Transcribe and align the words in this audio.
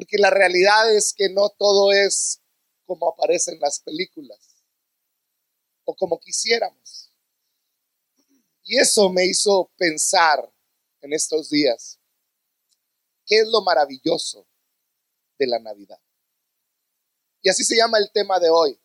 Porque 0.00 0.16
la 0.16 0.30
realidad 0.30 0.96
es 0.96 1.12
que 1.12 1.28
no 1.28 1.50
todo 1.50 1.92
es 1.92 2.40
como 2.86 3.10
aparece 3.10 3.52
en 3.52 3.60
las 3.60 3.80
películas 3.80 4.64
o 5.84 5.94
como 5.94 6.18
quisiéramos. 6.18 7.12
Y 8.62 8.78
eso 8.78 9.10
me 9.10 9.26
hizo 9.26 9.70
pensar 9.76 10.50
en 11.02 11.12
estos 11.12 11.50
días, 11.50 12.00
¿qué 13.26 13.40
es 13.40 13.48
lo 13.48 13.60
maravilloso 13.60 14.48
de 15.38 15.46
la 15.46 15.58
Navidad? 15.58 16.00
Y 17.42 17.50
así 17.50 17.62
se 17.62 17.76
llama 17.76 17.98
el 17.98 18.10
tema 18.10 18.40
de 18.40 18.48
hoy. 18.48 18.80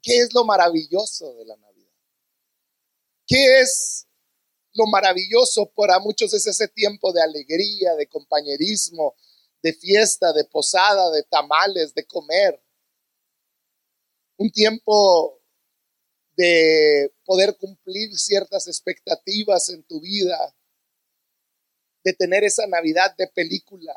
¿Qué 0.00 0.20
es 0.20 0.32
lo 0.32 0.46
maravilloso 0.46 1.34
de 1.34 1.44
la 1.44 1.56
Navidad? 1.58 1.92
¿Qué 3.26 3.60
es 3.60 4.06
lo 4.72 4.86
maravilloso 4.86 5.70
para 5.76 5.98
muchos 5.98 6.32
es 6.32 6.46
ese 6.46 6.68
tiempo 6.68 7.12
de 7.12 7.20
alegría, 7.20 7.94
de 7.94 8.06
compañerismo, 8.06 9.14
de 9.64 9.72
fiesta, 9.72 10.30
de 10.34 10.44
posada, 10.44 11.10
de 11.10 11.22
tamales, 11.22 11.94
de 11.94 12.04
comer. 12.04 12.62
Un 14.36 14.50
tiempo 14.50 15.40
de 16.36 17.14
poder 17.24 17.56
cumplir 17.56 18.14
ciertas 18.18 18.68
expectativas 18.68 19.70
en 19.70 19.82
tu 19.84 20.02
vida, 20.02 20.54
de 22.04 22.12
tener 22.12 22.44
esa 22.44 22.66
Navidad 22.66 23.16
de 23.16 23.26
película, 23.28 23.94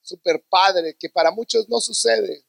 super 0.00 0.40
padre, 0.48 0.96
que 0.96 1.10
para 1.10 1.32
muchos 1.32 1.68
no 1.68 1.80
sucede, 1.80 2.46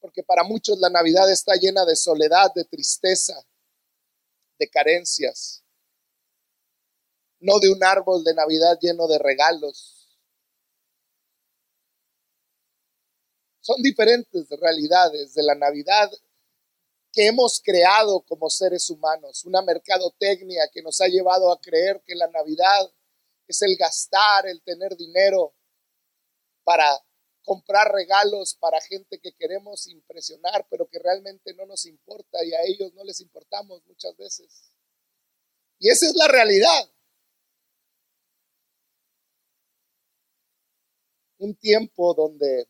porque 0.00 0.22
para 0.22 0.44
muchos 0.44 0.78
la 0.78 0.88
Navidad 0.88 1.30
está 1.30 1.56
llena 1.56 1.84
de 1.84 1.94
soledad, 1.94 2.54
de 2.54 2.64
tristeza, 2.64 3.46
de 4.58 4.70
carencias, 4.70 5.62
no 7.38 7.58
de 7.58 7.70
un 7.70 7.84
árbol 7.84 8.24
de 8.24 8.32
Navidad 8.32 8.78
lleno 8.80 9.06
de 9.08 9.18
regalos. 9.18 9.97
Son 13.68 13.82
diferentes 13.82 14.48
realidades 14.48 15.34
de 15.34 15.42
la 15.42 15.54
Navidad 15.54 16.10
que 17.12 17.26
hemos 17.26 17.60
creado 17.62 18.22
como 18.22 18.48
seres 18.48 18.88
humanos, 18.88 19.44
una 19.44 19.60
mercadotecnia 19.60 20.70
que 20.72 20.80
nos 20.80 21.02
ha 21.02 21.06
llevado 21.06 21.52
a 21.52 21.60
creer 21.60 22.02
que 22.06 22.14
la 22.14 22.28
Navidad 22.28 22.90
es 23.46 23.60
el 23.60 23.76
gastar, 23.76 24.46
el 24.46 24.62
tener 24.62 24.96
dinero 24.96 25.54
para 26.64 26.86
comprar 27.42 27.92
regalos 27.92 28.54
para 28.54 28.80
gente 28.80 29.20
que 29.20 29.34
queremos 29.34 29.86
impresionar, 29.86 30.66
pero 30.70 30.88
que 30.88 30.98
realmente 30.98 31.52
no 31.52 31.66
nos 31.66 31.84
importa 31.84 32.42
y 32.42 32.54
a 32.54 32.62
ellos 32.62 32.94
no 32.94 33.04
les 33.04 33.20
importamos 33.20 33.84
muchas 33.84 34.16
veces. 34.16 34.72
Y 35.78 35.90
esa 35.90 36.06
es 36.06 36.14
la 36.14 36.28
realidad. 36.28 36.90
Un 41.36 41.54
tiempo 41.54 42.14
donde 42.14 42.66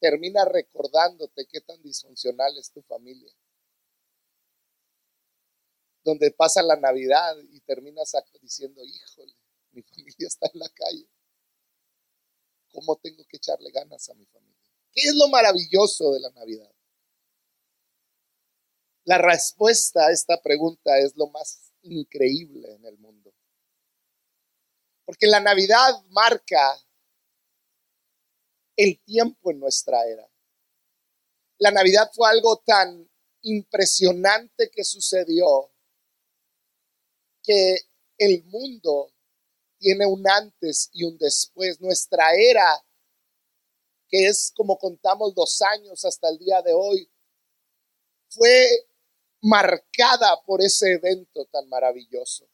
termina 0.00 0.44
recordándote 0.44 1.46
qué 1.46 1.60
tan 1.60 1.80
disfuncional 1.82 2.56
es 2.58 2.72
tu 2.72 2.82
familia. 2.82 3.32
Donde 6.02 6.30
pasa 6.30 6.62
la 6.62 6.76
Navidad 6.76 7.36
y 7.50 7.60
terminas 7.60 8.12
diciendo, 8.40 8.82
híjole, 8.82 9.34
mi 9.72 9.82
familia 9.82 10.26
está 10.26 10.50
en 10.52 10.58
la 10.58 10.68
calle 10.70 11.08
cómo 12.72 12.96
tengo 12.96 13.24
que 13.26 13.36
echarle 13.36 13.70
ganas 13.70 14.08
a 14.08 14.14
mi 14.14 14.26
familia. 14.26 14.56
¿Qué 14.92 15.02
es 15.02 15.14
lo 15.14 15.28
maravilloso 15.28 16.12
de 16.12 16.20
la 16.20 16.30
Navidad? 16.30 16.72
La 19.04 19.18
respuesta 19.18 20.06
a 20.06 20.12
esta 20.12 20.40
pregunta 20.40 20.98
es 20.98 21.16
lo 21.16 21.28
más 21.28 21.72
increíble 21.82 22.72
en 22.74 22.84
el 22.84 22.98
mundo. 22.98 23.32
Porque 25.04 25.26
la 25.26 25.40
Navidad 25.40 26.02
marca 26.10 26.76
el 28.82 28.98
tiempo 29.04 29.50
en 29.50 29.60
nuestra 29.60 30.06
era. 30.06 30.26
La 31.58 31.70
Navidad 31.70 32.10
fue 32.14 32.30
algo 32.30 32.62
tan 32.64 33.06
impresionante 33.42 34.70
que 34.70 34.84
sucedió 34.84 35.70
que 37.42 37.76
el 38.16 38.42
mundo 38.44 39.12
tiene 39.78 40.06
un 40.06 40.26
antes 40.26 40.88
y 40.94 41.04
un 41.04 41.18
después. 41.18 41.78
Nuestra 41.80 42.34
era, 42.34 42.82
que 44.08 44.28
es 44.28 44.50
como 44.56 44.78
contamos 44.78 45.34
los 45.36 45.60
años 45.60 46.02
hasta 46.06 46.30
el 46.30 46.38
día 46.38 46.62
de 46.62 46.72
hoy, 46.72 47.10
fue 48.30 48.88
marcada 49.42 50.42
por 50.46 50.62
ese 50.62 50.92
evento 50.92 51.44
tan 51.52 51.68
maravilloso. 51.68 52.48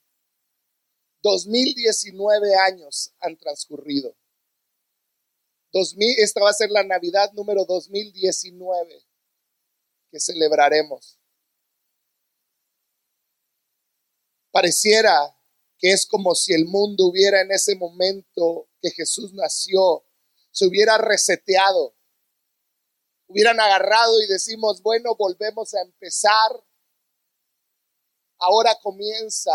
2019 1.22 2.56
años 2.56 3.12
han 3.20 3.36
transcurrido. 3.36 4.16
2000, 5.76 6.20
esta 6.20 6.40
va 6.40 6.50
a 6.50 6.54
ser 6.54 6.70
la 6.70 6.84
Navidad 6.84 7.32
número 7.32 7.66
2019 7.66 9.04
que 10.10 10.18
celebraremos. 10.18 11.18
Pareciera 14.50 15.36
que 15.78 15.92
es 15.92 16.06
como 16.06 16.34
si 16.34 16.54
el 16.54 16.64
mundo 16.64 17.04
hubiera 17.04 17.42
en 17.42 17.52
ese 17.52 17.74
momento 17.76 18.70
que 18.80 18.90
Jesús 18.90 19.34
nació, 19.34 20.06
se 20.50 20.66
hubiera 20.66 20.96
reseteado, 20.96 21.94
hubieran 23.26 23.60
agarrado 23.60 24.22
y 24.22 24.26
decimos, 24.28 24.80
bueno, 24.80 25.14
volvemos 25.14 25.74
a 25.74 25.82
empezar, 25.82 26.64
ahora 28.38 28.74
comienza 28.82 29.52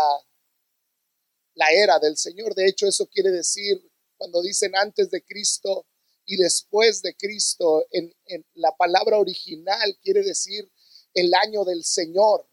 la 1.54 1.68
era 1.72 1.98
del 1.98 2.16
Señor. 2.16 2.54
De 2.54 2.68
hecho, 2.68 2.86
eso 2.86 3.08
quiere 3.08 3.30
decir, 3.30 3.90
cuando 4.16 4.40
dicen 4.40 4.76
antes 4.76 5.10
de 5.10 5.24
Cristo 5.24 5.84
y 6.24 6.36
después 6.36 7.02
de 7.02 7.14
Cristo, 7.14 7.84
en, 7.90 8.14
la 8.54 8.74
palabra 8.76 9.18
original 9.18 9.98
quiere 10.02 10.22
decir 10.22 10.70
el 11.14 11.32
año 11.34 11.64
del 11.64 11.84
Señor. 11.84 12.48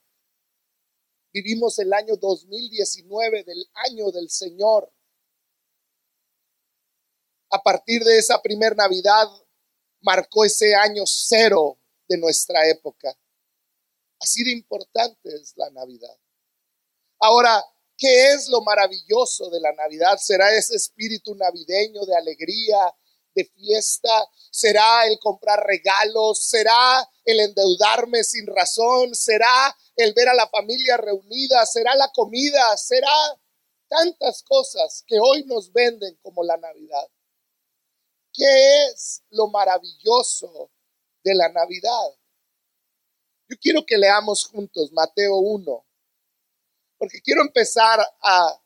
Vivimos 1.31 1.77
el 1.79 1.93
año 1.93 2.15
2019 2.15 3.43
del 3.43 3.69
año 3.73 4.11
del 4.11 4.29
Señor. 4.29 4.91
A 7.51 7.61
partir 7.61 8.03
de 8.03 8.17
esa 8.17 8.41
primer 8.41 8.75
Navidad 8.75 9.27
marcó 10.01 10.45
ese 10.45 10.75
año 10.75 11.03
cero 11.05 11.77
de 12.07 12.17
nuestra 12.17 12.67
época. 12.67 13.15
Así 14.19 14.43
de 14.43 14.51
importante 14.51 15.33
es 15.33 15.53
la 15.55 15.69
Navidad. 15.69 16.17
Ahora, 17.19 17.63
¿qué 17.97 18.33
es 18.33 18.47
lo 18.49 18.61
maravilloso 18.61 19.49
de 19.49 19.61
la 19.61 19.71
Navidad? 19.73 20.17
¿Será 20.17 20.53
ese 20.55 20.75
espíritu 20.75 21.35
navideño 21.35 22.05
de 22.05 22.15
alegría, 22.15 22.77
de 23.35 23.45
fiesta? 23.45 24.27
¿Será 24.51 25.05
el 25.07 25.19
comprar 25.19 25.65
regalos? 25.65 26.43
¿Será 26.43 27.09
el 27.25 27.39
endeudarme 27.39 28.23
sin 28.23 28.47
razón? 28.47 29.15
¿Será 29.15 29.75
el 30.03 30.13
ver 30.13 30.29
a 30.29 30.33
la 30.33 30.47
familia 30.47 30.97
reunida, 30.97 31.65
será 31.65 31.93
la 31.95 32.09
comida, 32.13 32.77
será 32.77 33.13
tantas 33.89 34.43
cosas 34.43 35.03
que 35.05 35.19
hoy 35.19 35.43
nos 35.45 35.73
venden 35.73 36.17
como 36.21 36.43
la 36.43 36.55
Navidad. 36.57 37.07
¿Qué 38.31 38.85
es 38.85 39.23
lo 39.31 39.47
maravilloso 39.47 40.71
de 41.23 41.35
la 41.35 41.49
Navidad? 41.49 42.15
Yo 43.49 43.57
quiero 43.59 43.85
que 43.85 43.97
leamos 43.97 44.45
juntos 44.45 44.91
Mateo 44.93 45.37
1, 45.37 45.85
porque 46.97 47.19
quiero 47.21 47.41
empezar 47.41 47.99
a 48.21 48.61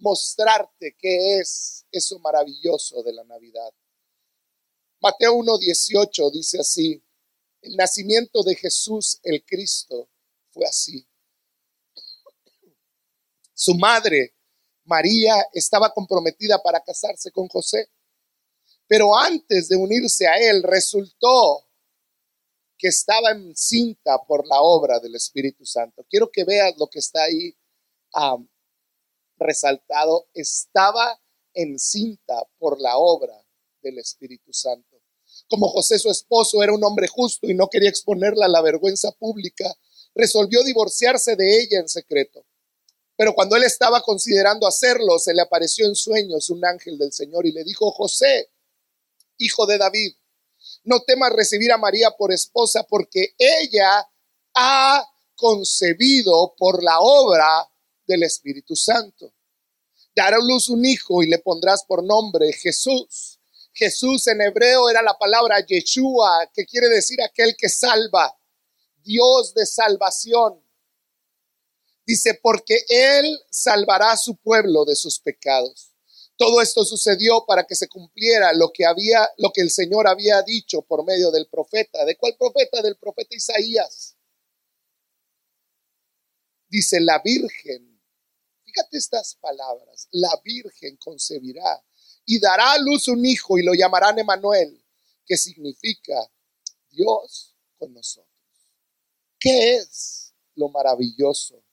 mostrarte 0.00 0.96
qué 0.98 1.38
es 1.38 1.86
eso 1.90 2.18
maravilloso 2.18 3.02
de 3.02 3.12
la 3.12 3.24
Navidad. 3.24 3.72
Mateo 5.00 5.34
1, 5.34 5.58
18 5.58 6.30
dice 6.30 6.60
así, 6.60 7.02
el 7.62 7.76
nacimiento 7.76 8.42
de 8.42 8.54
Jesús 8.54 9.18
el 9.22 9.44
Cristo 9.44 10.10
fue 10.50 10.66
así. 10.66 11.06
Su 13.54 13.74
madre, 13.74 14.34
María, 14.84 15.34
estaba 15.52 15.92
comprometida 15.92 16.62
para 16.62 16.80
casarse 16.80 17.30
con 17.30 17.48
José, 17.48 17.90
pero 18.86 19.16
antes 19.16 19.68
de 19.68 19.76
unirse 19.76 20.26
a 20.26 20.36
él 20.36 20.62
resultó 20.62 21.66
que 22.76 22.88
estaba 22.88 23.30
encinta 23.32 24.18
por 24.26 24.46
la 24.46 24.62
obra 24.62 24.98
del 24.98 25.14
Espíritu 25.14 25.66
Santo. 25.66 26.04
Quiero 26.08 26.30
que 26.30 26.44
veas 26.44 26.74
lo 26.78 26.88
que 26.88 26.98
está 26.98 27.22
ahí 27.24 27.54
resaltado. 29.40 30.28
Estaba 30.34 31.20
encinta 31.54 32.46
por 32.58 32.80
la 32.80 32.96
obra 32.98 33.34
del 33.82 33.98
Espíritu 33.98 34.52
Santo. 34.52 35.00
Como 35.48 35.68
José 35.68 35.98
su 35.98 36.10
esposo 36.10 36.62
era 36.62 36.72
un 36.72 36.84
hombre 36.84 37.08
justo 37.08 37.48
y 37.48 37.54
no 37.54 37.68
quería 37.68 37.88
exponerla 37.88 38.46
a 38.46 38.48
la 38.48 38.62
vergüenza 38.62 39.10
pública, 39.12 39.74
resolvió 40.14 40.62
divorciarse 40.62 41.34
de 41.34 41.60
ella 41.60 41.80
en 41.80 41.88
secreto. 41.88 42.44
Pero 43.16 43.34
cuando 43.34 43.56
él 43.56 43.64
estaba 43.64 44.00
considerando 44.02 44.66
hacerlo, 44.66 45.18
se 45.18 45.34
le 45.34 45.42
apareció 45.42 45.86
en 45.86 45.94
sueños 45.94 46.50
un 46.50 46.64
ángel 46.64 46.96
del 46.96 47.12
Señor 47.12 47.46
y 47.46 47.52
le 47.52 47.64
dijo, 47.64 47.90
José, 47.90 48.50
hijo 49.38 49.66
de 49.66 49.78
David, 49.78 50.14
no 50.84 51.00
temas 51.02 51.32
recibir 51.32 51.72
a 51.72 51.78
María 51.78 52.10
por 52.12 52.32
esposa 52.32 52.84
porque 52.84 53.34
ella 53.38 54.08
ha 54.54 55.06
concebido 55.36 56.54
por 56.56 56.82
la 56.82 57.00
obra 57.00 57.70
del 58.10 58.24
Espíritu 58.24 58.76
Santo. 58.76 59.32
dará 60.14 60.36
luz 60.38 60.68
un 60.68 60.84
hijo 60.84 61.22
y 61.22 61.28
le 61.28 61.38
pondrás 61.38 61.84
por 61.84 62.02
nombre 62.04 62.52
Jesús. 62.52 63.38
Jesús 63.72 64.26
en 64.26 64.42
hebreo 64.42 64.90
era 64.90 65.00
la 65.02 65.16
palabra 65.16 65.64
Yeshua, 65.64 66.50
que 66.52 66.66
quiere 66.66 66.88
decir 66.88 67.22
aquel 67.22 67.56
que 67.56 67.68
salva, 67.68 68.36
Dios 69.02 69.54
de 69.54 69.64
salvación. 69.64 70.62
Dice, 72.04 72.38
porque 72.42 72.84
Él 72.88 73.40
salvará 73.50 74.12
a 74.12 74.16
su 74.16 74.36
pueblo 74.36 74.84
de 74.84 74.96
sus 74.96 75.20
pecados. 75.20 75.92
Todo 76.36 76.60
esto 76.60 76.84
sucedió 76.84 77.44
para 77.46 77.64
que 77.64 77.74
se 77.74 77.86
cumpliera 77.86 78.52
lo 78.52 78.72
que 78.72 78.86
había, 78.86 79.28
lo 79.36 79.52
que 79.52 79.60
el 79.60 79.70
Señor 79.70 80.08
había 80.08 80.42
dicho 80.42 80.82
por 80.82 81.04
medio 81.04 81.30
del 81.30 81.46
profeta. 81.48 82.04
¿De 82.04 82.16
cuál 82.16 82.34
profeta? 82.36 82.82
Del 82.82 82.96
profeta 82.96 83.36
Isaías. 83.36 84.16
Dice, 86.68 87.00
la 87.00 87.20
Virgen, 87.22 87.89
estas 89.00 89.34
palabras, 89.36 90.08
la 90.12 90.30
Virgen 90.44 90.96
concebirá 90.96 91.82
y 92.24 92.38
dará 92.38 92.72
a 92.72 92.78
luz 92.78 93.08
un 93.08 93.24
hijo 93.26 93.58
y 93.58 93.64
lo 93.64 93.74
llamarán 93.74 94.18
Emanuel, 94.18 94.80
que 95.26 95.36
significa 95.36 96.30
Dios 96.90 97.56
con 97.78 97.92
nosotros. 97.92 98.28
¿Qué 99.38 99.76
es 99.76 100.20
lo 100.60 100.68
maravilloso 100.68 101.64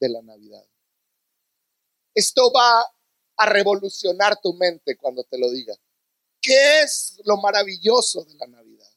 de 0.00 0.08
la 0.08 0.22
Navidad. 0.22 0.64
Esto 2.14 2.50
va 2.52 2.84
a 3.36 3.46
revolucionar 3.46 4.40
tu 4.40 4.52
mente 4.54 4.96
cuando 4.96 5.24
te 5.24 5.38
lo 5.38 5.50
diga. 5.50 5.74
¿Qué 6.40 6.82
es 6.82 7.20
lo 7.24 7.36
maravilloso 7.38 8.24
de 8.24 8.34
la 8.34 8.46
Navidad? 8.46 8.90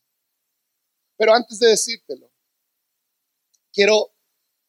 Pero 1.18 1.34
antes 1.34 1.60
de 1.60 1.70
decírtelo, 1.70 2.32
quiero 3.72 4.14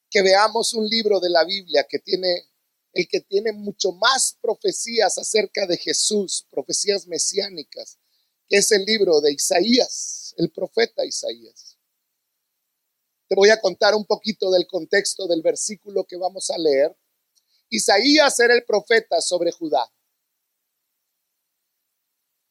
que 0.08 0.23
veamos 0.23 0.75
un 0.75 0.87
libro 0.88 1.20
de 1.20 1.31
la 1.31 1.44
Biblia 1.44 1.87
que 1.88 2.00
tiene 2.00 2.50
el 2.92 3.06
que 3.08 3.20
tiene 3.20 3.52
mucho 3.52 3.92
más 3.92 4.37
profecías 4.40 5.16
acerca 5.19 5.66
de 5.66 5.76
Jesús, 5.76 6.46
profecías 6.50 7.06
mesiánicas, 7.06 7.98
que 8.48 8.58
es 8.58 8.70
el 8.72 8.84
libro 8.84 9.20
de 9.20 9.32
Isaías, 9.32 10.34
el 10.38 10.50
profeta 10.50 11.04
Isaías. 11.04 11.78
Te 13.28 13.37
voy 13.37 13.50
a 13.50 13.60
contar 13.60 13.94
un 13.94 14.04
poquito 14.04 14.50
del 14.50 14.66
contexto 14.66 15.28
del 15.28 15.40
versículo 15.40 16.04
que 16.04 16.16
vamos 16.16 16.50
a 16.50 16.58
leer. 16.58 16.96
Isaías 17.69 18.40
era 18.40 18.54
el 18.54 18.64
profeta 18.64 19.20
sobre 19.20 19.52
Judá. 19.52 19.88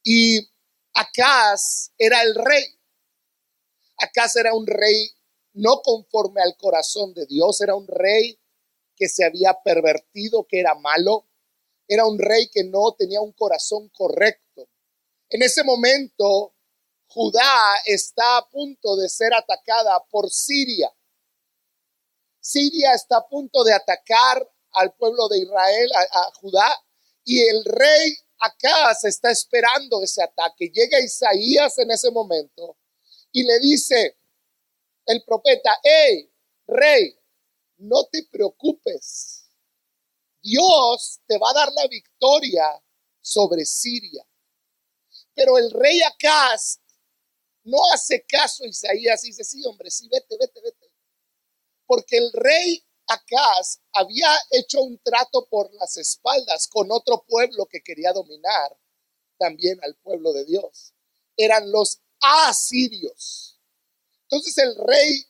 Y 0.04 0.40
Acaz 0.94 1.92
era 1.98 2.22
el 2.22 2.34
rey. 2.34 2.80
Acaz 3.98 4.38
era 4.38 4.54
un 4.54 4.66
rey 4.66 5.12
no 5.54 5.82
conforme 5.82 6.42
al 6.42 6.56
corazón 6.56 7.14
de 7.14 7.26
Dios, 7.26 7.60
era 7.60 7.76
un 7.76 7.88
rey 7.88 8.40
que 9.00 9.08
se 9.08 9.26
había 9.26 9.58
pervertido, 9.64 10.46
que 10.46 10.60
era 10.60 10.76
malo, 10.76 11.26
era 11.88 12.06
un 12.06 12.20
rey 12.20 12.50
que 12.50 12.66
no 12.66 12.94
tenía 12.98 13.22
un 13.22 13.32
corazón 13.32 13.90
correcto. 13.90 14.70
En 15.30 15.42
ese 15.42 15.64
momento 15.64 16.54
Judá 17.08 17.76
está 17.86 18.38
a 18.38 18.48
punto 18.50 18.96
de 18.98 19.10
ser 19.10 19.34
atacada 19.34 19.98
por 20.12 20.30
Siria. 20.30 20.94
Siria 22.40 22.94
está 22.94 23.18
a 23.18 23.28
punto 23.28 23.64
de 23.64 23.74
atacar 23.74 24.48
al 24.74 24.94
pueblo 24.94 25.28
de 25.30 25.40
Israel, 25.40 25.90
a, 25.96 26.32
Judá, 26.40 26.84
y 27.24 27.42
el 27.42 27.66
rey 27.66 28.16
acá 28.38 28.94
se 28.96 29.10
está 29.10 29.32
esperando 29.32 30.04
ese 30.04 30.22
ataque. 30.22 30.70
Llega 30.72 31.00
Isaías 31.00 31.78
en 31.80 31.90
ese 31.90 32.12
momento 32.12 32.78
y 33.32 33.44
le 33.44 33.60
dice 33.60 34.18
el 35.06 35.24
profeta, 35.24 35.80
hey, 35.84 36.32
rey, 36.68 37.19
no 37.80 38.06
te 38.12 38.24
preocupes. 38.32 39.46
Dios 40.42 41.20
te 41.28 41.38
va 41.38 41.50
a 41.52 41.54
dar 41.54 41.72
la 41.74 41.88
victoria 41.88 42.64
sobre 43.22 43.66
Siria. 43.66 44.26
Pero 45.34 45.58
el 45.58 45.72
rey 45.72 46.02
Acaz 46.02 46.80
no 47.64 47.78
hace 47.94 48.26
caso 48.26 48.66
Isaías 48.66 49.24
y 49.24 49.28
dice, 49.28 49.44
sí, 49.44 49.64
hombre, 49.66 49.90
sí, 49.92 50.08
vete, 50.10 50.38
vete, 50.38 50.62
vete. 50.62 50.92
Porque 51.86 52.18
el 52.18 52.32
rey 52.34 52.86
Acaz 53.08 53.80
había 53.94 54.30
hecho 54.52 54.82
un 54.82 55.00
trato 55.00 55.48
por 55.50 55.74
las 55.74 55.98
espaldas 55.98 56.68
con 56.68 56.92
otro 56.92 57.24
pueblo 57.28 57.66
que 57.66 57.82
quería 57.82 58.14
dominar 58.14 58.78
también 59.38 59.80
al 59.84 59.96
pueblo 59.96 60.34
de 60.34 60.46
Dios. 60.46 60.94
Eran 61.38 61.72
los 61.72 62.02
asirios. 62.22 63.60
Entonces 64.24 64.58
el 64.58 64.76
rey 64.76 65.29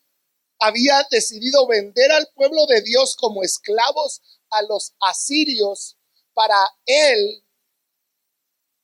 había 0.59 1.05
decidido 1.09 1.65
vender 1.67 2.11
al 2.11 2.27
pueblo 2.35 2.65
de 2.67 2.81
Dios 2.81 3.15
como 3.15 3.43
esclavos 3.43 4.21
a 4.49 4.61
los 4.63 4.93
asirios 4.99 5.97
para 6.33 6.57
él 6.85 7.43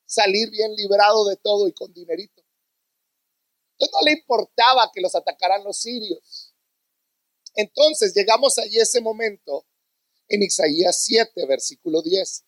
salir 0.05 0.49
bien 0.49 0.73
librado 0.75 1.25
de 1.25 1.35
todo 1.37 1.67
y 1.67 1.73
con 1.73 1.91
dinerito. 1.93 2.43
Entonces 3.73 3.93
no 3.93 4.05
le 4.05 4.13
importaba 4.13 4.89
que 4.93 5.01
los 5.01 5.15
atacaran 5.15 5.63
los 5.63 5.77
sirios. 5.77 6.53
Entonces 7.55 8.13
llegamos 8.15 8.57
allí 8.57 8.79
ese 8.79 9.01
momento 9.01 9.65
en 10.27 10.43
Isaías 10.43 11.03
7, 11.03 11.45
versículo 11.45 12.01
10. 12.01 12.45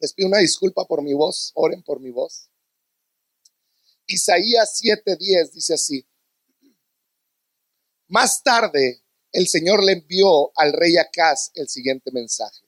Les 0.00 0.12
pido 0.12 0.28
una 0.28 0.38
disculpa 0.38 0.84
por 0.84 1.02
mi 1.02 1.14
voz, 1.14 1.52
oren 1.54 1.82
por 1.82 2.00
mi 2.00 2.10
voz. 2.10 2.50
Isaías 4.06 4.78
10 4.80 5.52
dice 5.52 5.74
así. 5.74 6.06
Más 8.14 8.44
tarde 8.44 9.02
el 9.32 9.48
Señor 9.48 9.82
le 9.82 9.90
envió 9.90 10.52
al 10.56 10.72
rey 10.72 10.96
Acaz 10.96 11.50
el 11.54 11.68
siguiente 11.68 12.12
mensaje. 12.12 12.64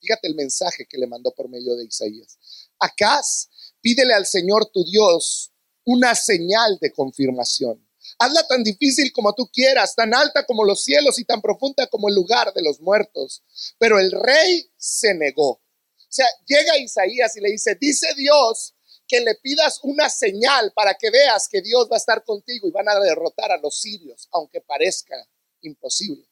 Fíjate 0.00 0.28
el 0.28 0.36
mensaje 0.36 0.86
que 0.88 0.96
le 0.96 1.08
mandó 1.08 1.34
por 1.34 1.48
medio 1.48 1.74
de 1.74 1.86
Isaías. 1.86 2.38
Acaz 2.78 3.48
Pídele 3.80 4.14
al 4.14 4.26
Señor 4.26 4.70
tu 4.72 4.84
Dios 4.84 5.52
una 5.84 6.14
señal 6.14 6.78
de 6.80 6.92
confirmación. 6.92 7.84
Hazla 8.20 8.46
tan 8.46 8.62
difícil 8.62 9.12
como 9.12 9.32
tú 9.34 9.50
quieras, 9.52 9.96
tan 9.96 10.14
alta 10.14 10.46
como 10.46 10.64
los 10.64 10.84
cielos 10.84 11.18
y 11.18 11.24
tan 11.24 11.42
profunda 11.42 11.88
como 11.88 12.08
el 12.08 12.14
lugar 12.14 12.52
de 12.54 12.62
los 12.62 12.80
muertos. 12.80 13.42
Pero 13.78 13.98
el 13.98 14.12
rey 14.12 14.70
se 14.76 15.14
negó. 15.14 15.50
O 15.50 15.62
sea, 16.08 16.26
llega 16.46 16.78
Isaías 16.78 17.36
y 17.36 17.40
le 17.40 17.50
dice, 17.50 17.76
dice 17.80 18.06
Dios 18.16 18.75
que 19.06 19.20
le 19.20 19.34
pidas 19.36 19.80
una 19.82 20.08
señal 20.08 20.72
para 20.72 20.94
que 20.94 21.10
veas 21.10 21.48
que 21.48 21.60
Dios 21.60 21.88
va 21.90 21.96
a 21.96 21.98
estar 21.98 22.24
contigo 22.24 22.66
y 22.66 22.72
van 22.72 22.88
a 22.88 22.98
derrotar 22.98 23.52
a 23.52 23.58
los 23.58 23.80
sirios, 23.80 24.28
aunque 24.32 24.60
parezca 24.60 25.16
imposible. 25.60 26.28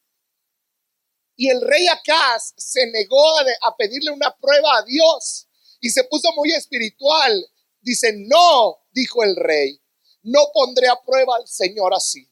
Y 1.37 1.51
el 1.51 1.61
rey 1.61 1.87
Acaz 1.89 2.55
se 2.57 2.87
negó 2.87 3.39
a, 3.39 3.45
a 3.69 3.77
pedirle 3.77 4.11
una 4.11 4.35
prueba 4.37 4.79
a 4.79 4.85
Dios 4.85 5.49
y 5.81 5.91
se 5.91 6.05
puso 6.05 6.33
muy 6.37 6.53
espiritual. 6.53 7.47
Dice, 7.81 8.13
no, 8.17 8.79
dijo 8.93 9.23
el 9.23 9.37
rey, 9.37 9.81
no 10.23 10.41
pondré 10.53 10.89
a 10.89 11.01
prueba 11.05 11.37
al 11.37 11.47
Señor 11.47 11.93
así. 11.93 12.29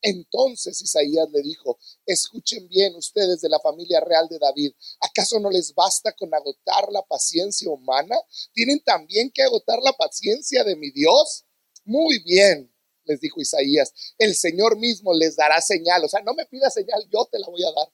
Entonces 0.00 0.80
Isaías 0.80 1.28
le 1.32 1.42
dijo, 1.42 1.78
escuchen 2.06 2.68
bien 2.68 2.94
ustedes 2.94 3.40
de 3.40 3.48
la 3.48 3.58
familia 3.58 4.00
real 4.00 4.28
de 4.28 4.38
David, 4.38 4.72
¿acaso 5.00 5.40
no 5.40 5.50
les 5.50 5.74
basta 5.74 6.12
con 6.12 6.32
agotar 6.32 6.90
la 6.92 7.02
paciencia 7.02 7.68
humana? 7.70 8.16
¿Tienen 8.52 8.80
también 8.84 9.30
que 9.32 9.42
agotar 9.42 9.80
la 9.82 9.92
paciencia 9.92 10.62
de 10.62 10.76
mi 10.76 10.90
Dios? 10.90 11.44
Muy 11.84 12.20
bien, 12.22 12.72
les 13.04 13.20
dijo 13.20 13.40
Isaías, 13.40 13.92
el 14.18 14.36
Señor 14.36 14.78
mismo 14.78 15.12
les 15.14 15.34
dará 15.34 15.60
señal, 15.60 16.04
o 16.04 16.08
sea, 16.08 16.20
no 16.22 16.34
me 16.34 16.46
pida 16.46 16.70
señal, 16.70 17.04
yo 17.10 17.26
te 17.30 17.38
la 17.38 17.48
voy 17.48 17.64
a 17.64 17.72
dar. 17.72 17.92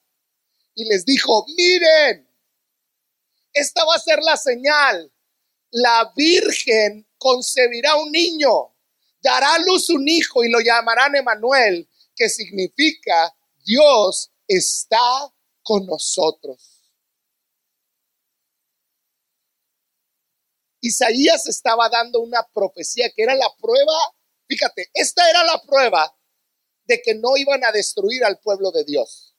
Y 0.75 0.85
les 0.85 1.05
dijo, 1.05 1.45
miren, 1.55 2.29
esta 3.53 3.85
va 3.85 3.95
a 3.95 3.99
ser 3.99 4.19
la 4.21 4.35
señal. 4.35 5.11
La 5.71 6.11
Virgen 6.15 7.07
concebirá 7.17 7.95
un 7.95 8.11
niño, 8.11 8.75
dará 9.21 9.55
a 9.55 9.59
luz 9.59 9.89
un 9.89 10.07
hijo 10.07 10.43
y 10.43 10.49
lo 10.49 10.59
llamarán 10.59 11.15
Emanuel, 11.15 11.89
que 12.15 12.29
significa 12.29 13.35
Dios 13.65 14.31
está 14.47 15.33
con 15.63 15.85
nosotros. 15.85 16.75
Isaías 20.81 21.47
estaba 21.47 21.89
dando 21.89 22.19
una 22.19 22.47
profecía 22.53 23.11
que 23.15 23.23
era 23.23 23.35
la 23.35 23.51
prueba, 23.59 23.97
fíjate, 24.47 24.89
esta 24.93 25.27
era 25.29 25.43
la 25.43 25.61
prueba 25.63 26.15
de 26.85 27.01
que 27.01 27.15
no 27.15 27.35
iban 27.37 27.63
a 27.63 27.71
destruir 27.71 28.23
al 28.23 28.39
pueblo 28.39 28.71
de 28.71 28.83
Dios. 28.83 29.35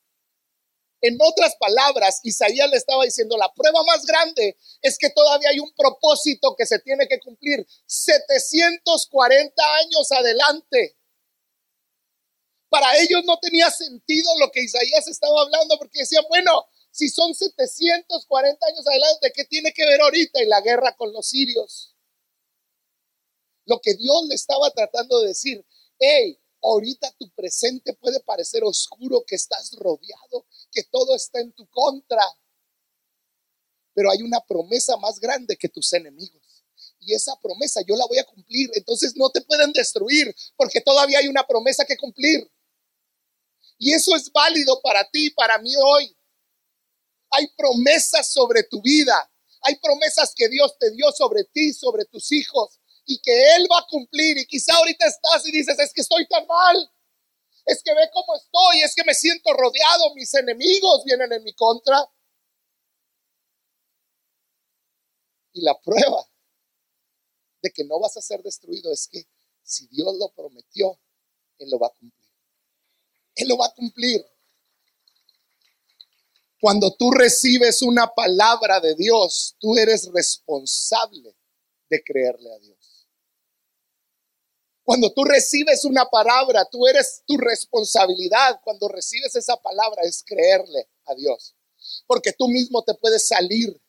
En 1.00 1.16
otras 1.20 1.54
palabras, 1.60 2.20
Isaías 2.24 2.68
le 2.70 2.78
estaba 2.78 3.04
diciendo, 3.04 3.36
la 3.36 3.52
prueba 3.54 3.82
más 3.84 4.04
grande 4.06 4.56
es 4.82 4.98
que 4.98 5.10
todavía 5.10 5.50
hay 5.50 5.60
un 5.60 5.72
propósito 5.74 6.56
que 6.56 6.66
se 6.66 6.80
tiene 6.80 7.06
que 7.06 7.20
cumplir 7.20 7.64
740 7.86 9.62
años 9.76 10.10
adelante. 10.10 10.95
Para 12.68 12.96
ellos 12.98 13.22
no 13.24 13.38
tenía 13.38 13.70
sentido 13.70 14.30
lo 14.40 14.50
que 14.50 14.62
Isaías 14.62 15.06
estaba 15.08 15.42
hablando 15.42 15.78
porque 15.78 16.00
decían, 16.00 16.24
bueno, 16.28 16.66
si 16.90 17.08
son 17.08 17.34
740 17.34 18.66
años 18.66 18.86
adelante, 18.86 19.32
¿qué 19.34 19.44
tiene 19.44 19.72
que 19.72 19.86
ver 19.86 20.00
ahorita 20.00 20.40
en 20.40 20.48
la 20.48 20.60
guerra 20.60 20.96
con 20.96 21.12
los 21.12 21.28
sirios? 21.28 21.94
Lo 23.66 23.80
que 23.80 23.94
Dios 23.94 24.26
le 24.28 24.34
estaba 24.34 24.70
tratando 24.70 25.20
de 25.20 25.28
decir, 25.28 25.64
hey, 25.98 26.40
Ahorita 26.66 27.12
tu 27.16 27.30
presente 27.30 27.94
puede 27.94 28.18
parecer 28.20 28.64
oscuro, 28.64 29.24
que 29.24 29.36
estás 29.36 29.72
rodeado, 29.78 30.46
que 30.72 30.82
todo 30.84 31.14
está 31.14 31.40
en 31.40 31.52
tu 31.52 31.64
contra. 31.68 32.22
Pero 33.94 34.10
hay 34.10 34.22
una 34.22 34.40
promesa 34.40 34.96
más 34.96 35.20
grande 35.20 35.56
que 35.56 35.68
tus 35.68 35.92
enemigos. 35.92 36.64
Y 36.98 37.14
esa 37.14 37.38
promesa 37.40 37.82
yo 37.86 37.94
la 37.96 38.06
voy 38.06 38.18
a 38.18 38.24
cumplir. 38.24 38.70
Entonces 38.74 39.14
no 39.14 39.30
te 39.30 39.42
pueden 39.42 39.72
destruir 39.72 40.34
porque 40.56 40.80
todavía 40.80 41.20
hay 41.20 41.28
una 41.28 41.46
promesa 41.46 41.84
que 41.84 41.96
cumplir. 41.96 42.50
Y 43.78 43.92
eso 43.92 44.14
es 44.16 44.30
válido 44.32 44.80
para 44.82 45.08
ti, 45.10 45.30
para 45.30 45.58
mí 45.58 45.74
hoy. 45.76 46.16
Hay 47.30 47.48
promesas 47.56 48.32
sobre 48.32 48.62
tu 48.62 48.80
vida. 48.80 49.30
Hay 49.62 49.76
promesas 49.76 50.32
que 50.34 50.48
Dios 50.48 50.76
te 50.78 50.90
dio 50.92 51.10
sobre 51.12 51.44
ti, 51.44 51.72
sobre 51.72 52.04
tus 52.04 52.32
hijos 52.32 52.78
y 53.04 53.18
que 53.20 53.56
Él 53.56 53.66
va 53.70 53.78
a 53.78 53.86
cumplir. 53.88 54.38
Y 54.38 54.46
quizá 54.46 54.74
ahorita 54.76 55.06
estás 55.06 55.46
y 55.46 55.52
dices, 55.52 55.78
es 55.78 55.92
que 55.92 56.02
estoy 56.02 56.26
tan 56.28 56.46
mal. 56.46 56.92
Es 57.64 57.82
que 57.82 57.94
ve 57.94 58.08
cómo 58.12 58.36
estoy, 58.36 58.82
es 58.82 58.94
que 58.94 59.02
me 59.04 59.14
siento 59.14 59.52
rodeado, 59.52 60.14
mis 60.14 60.32
enemigos 60.34 61.02
vienen 61.04 61.32
en 61.32 61.42
mi 61.42 61.52
contra. 61.52 62.08
Y 65.52 65.62
la 65.62 65.76
prueba 65.80 66.28
de 67.62 67.70
que 67.72 67.84
no 67.84 67.98
vas 67.98 68.16
a 68.16 68.22
ser 68.22 68.42
destruido 68.42 68.92
es 68.92 69.08
que 69.08 69.26
si 69.64 69.88
Dios 69.88 70.14
lo 70.16 70.28
prometió, 70.28 71.00
Él 71.58 71.70
lo 71.70 71.78
va 71.80 71.88
a 71.88 71.94
cumplir. 71.98 72.25
Él 73.36 73.48
lo 73.48 73.56
va 73.58 73.66
a 73.66 73.74
cumplir. 73.74 74.24
Cuando 76.60 76.94
tú 76.96 77.10
recibes 77.10 77.82
una 77.82 78.08
palabra 78.08 78.80
de 78.80 78.94
Dios, 78.94 79.54
tú 79.60 79.76
eres 79.76 80.10
responsable 80.12 81.36
de 81.88 82.02
creerle 82.02 82.52
a 82.52 82.58
Dios. 82.58 82.76
Cuando 84.82 85.12
tú 85.12 85.24
recibes 85.24 85.84
una 85.84 86.06
palabra, 86.06 86.64
tú 86.64 86.86
eres 86.86 87.22
tu 87.26 87.36
responsabilidad. 87.36 88.60
Cuando 88.62 88.88
recibes 88.88 89.34
esa 89.34 89.56
palabra 89.56 90.02
es 90.04 90.22
creerle 90.24 90.88
a 91.04 91.14
Dios. 91.14 91.54
Porque 92.06 92.32
tú 92.32 92.48
mismo 92.48 92.82
te 92.84 92.94
puedes 92.94 93.26
salir 93.26 93.80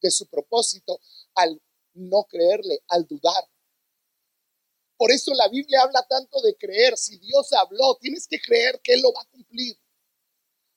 de 0.00 0.10
su 0.10 0.26
propósito 0.26 1.00
al 1.34 1.60
no 1.94 2.24
creerle, 2.24 2.82
al 2.88 3.06
dudar. 3.06 3.44
Por 4.98 5.12
eso 5.12 5.32
la 5.32 5.48
Biblia 5.48 5.82
habla 5.82 6.04
tanto 6.06 6.40
de 6.42 6.56
creer. 6.56 6.98
Si 6.98 7.16
Dios 7.18 7.52
habló, 7.52 7.96
tienes 8.00 8.26
que 8.26 8.40
creer 8.40 8.80
que 8.82 8.94
Él 8.94 9.02
lo 9.02 9.12
va 9.12 9.22
a 9.22 9.30
cumplir. 9.30 9.78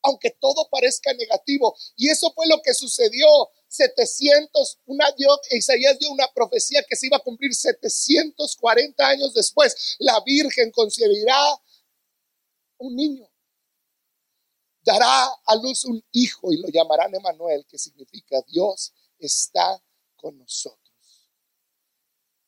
Aunque 0.03 0.29
todo 0.39 0.69
parezca 0.69 1.11
negativo. 1.13 1.75
Y 1.95 2.09
eso 2.09 2.31
fue 2.33 2.47
lo 2.47 2.61
que 2.61 2.73
sucedió 2.73 3.27
700, 3.67 4.79
una 4.85 5.05
Isaías 5.51 5.97
dio 5.97 6.11
una 6.11 6.27
profecía 6.33 6.83
que 6.83 6.95
se 6.95 7.07
iba 7.07 7.17
a 7.17 7.21
cumplir 7.21 7.53
740 7.55 9.07
años 9.07 9.33
después. 9.33 9.95
La 9.99 10.19
Virgen 10.21 10.71
concebirá 10.71 11.39
un 12.77 12.95
niño. 12.95 13.27
Dará 14.83 15.25
a 15.45 15.55
luz 15.55 15.85
un 15.85 16.03
hijo 16.11 16.51
y 16.51 16.57
lo 16.57 16.67
llamarán 16.67 17.13
Emanuel, 17.15 17.65
que 17.67 17.77
significa 17.77 18.41
Dios 18.47 18.93
está 19.19 19.81
con 20.15 20.37
nosotros. 20.37 20.80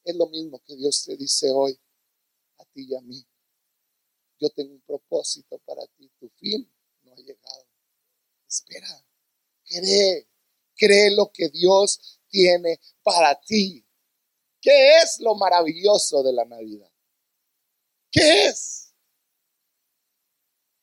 Es 0.03 0.15
lo 0.15 0.27
mismo 0.27 0.61
que 0.63 0.75
Dios 0.75 1.03
te 1.03 1.15
dice 1.15 1.51
hoy 1.51 1.79
a 2.57 2.65
ti 2.65 2.85
y 2.89 2.95
a 2.95 3.01
mí. 3.01 3.25
Yo 4.39 4.49
tengo 4.49 4.73
un 4.73 4.81
propósito 4.81 5.57
para 5.59 5.85
ti. 5.87 6.11
Tu 6.19 6.29
fin 6.29 6.69
no 7.03 7.13
ha 7.13 7.15
llegado. 7.15 7.67
Espera, 8.47 9.05
cree 9.65 10.27
cree 10.75 11.11
lo 11.11 11.31
que 11.31 11.49
Dios 11.49 12.19
tiene 12.27 12.79
para 13.03 13.39
ti. 13.39 13.85
¿Qué 14.61 14.97
es 14.97 15.19
lo 15.19 15.35
maravilloso 15.35 16.23
de 16.23 16.33
la 16.33 16.45
Navidad? 16.45 16.91
¿Qué 18.11 18.45
es? 18.47 18.93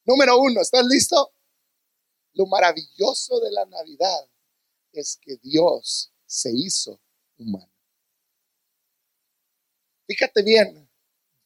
Número 0.05 0.39
uno, 0.39 0.61
¿estás 0.61 0.85
listo? 0.87 1.33
Lo 2.33 2.47
maravilloso 2.47 3.41
de 3.41 3.50
la 3.50 3.67
Navidad 3.67 4.29
es 4.93 5.19
que 5.21 5.37
Dios 5.37 6.12
se 6.27 6.50
hizo 6.53 7.00
humano. 7.39 7.80
Fíjate 10.11 10.43
bien, 10.43 10.90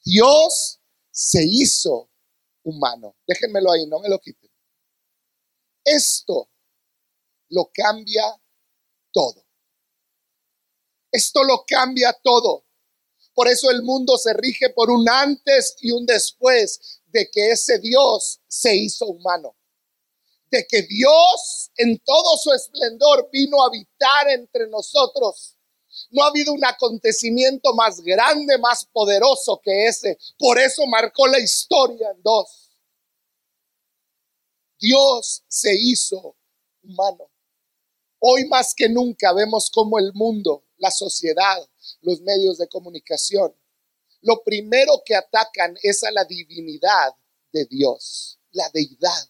Dios 0.03 0.81
se 1.11 1.45
hizo 1.45 2.09
humano. 2.63 3.15
Déjenmelo 3.27 3.71
ahí, 3.71 3.87
no 3.87 4.01
me 4.01 4.09
lo 4.09 4.19
quiten. 4.19 4.51
Esto 5.85 6.49
lo 7.51 7.71
cambia 7.75 8.23
todo. 9.13 9.45
Esto 11.13 11.45
lo 11.45 11.67
cambia 11.67 12.19
todo. 12.23 12.65
Por 13.35 13.49
eso 13.49 13.71
el 13.71 13.83
mundo 13.83 14.17
se 14.17 14.33
rige 14.33 14.71
por 14.71 14.91
un 14.91 15.07
antes 15.11 15.77
y 15.83 15.91
un 15.91 16.07
después 16.07 17.03
de 17.09 17.31
que 17.31 17.51
ese 17.51 17.79
Dios 17.81 18.41
se 18.49 18.75
hizo 18.75 19.05
humano. 19.05 19.59
De 20.51 20.67
que 20.67 20.81
Dios 20.85 21.71
en 21.77 21.99
todo 21.99 22.39
su 22.39 22.51
esplendor 22.51 23.29
vino 23.31 23.63
a 23.63 23.67
habitar 23.67 24.31
entre 24.31 24.69
nosotros. 24.69 25.54
No 26.11 26.23
ha 26.23 26.29
habido 26.29 26.53
un 26.53 26.65
acontecimiento 26.65 27.75
más 27.75 28.01
grande, 28.01 28.59
más 28.59 28.85
poderoso 28.87 29.61
que 29.63 29.87
ese. 29.87 30.19
Por 30.39 30.59
eso 30.59 30.87
marcó 30.87 31.27
la 31.27 31.39
historia 31.41 32.11
en 32.11 32.23
dos. 32.23 32.71
Dios 34.79 35.43
se 35.49 35.75
hizo 35.75 36.37
humano. 36.83 37.31
Hoy 38.19 38.47
más 38.47 38.75
que 38.75 38.89
nunca 38.89 39.33
vemos 39.33 39.71
cómo 39.71 39.99
el 39.99 40.13
mundo, 40.15 40.65
la 40.77 40.91
sociedad, 40.91 41.67
los 42.01 42.21
medios 42.23 42.59
de 42.59 42.69
comunicación, 42.69 43.55
lo 44.23 44.43
primero 44.43 45.03
que 45.05 45.15
atacan 45.15 45.77
es 45.83 46.03
a 46.03 46.11
la 46.11 46.25
divinidad 46.25 47.15
de 47.53 47.67
Dios, 47.67 48.39
la 48.53 48.71
deidad. 48.73 49.29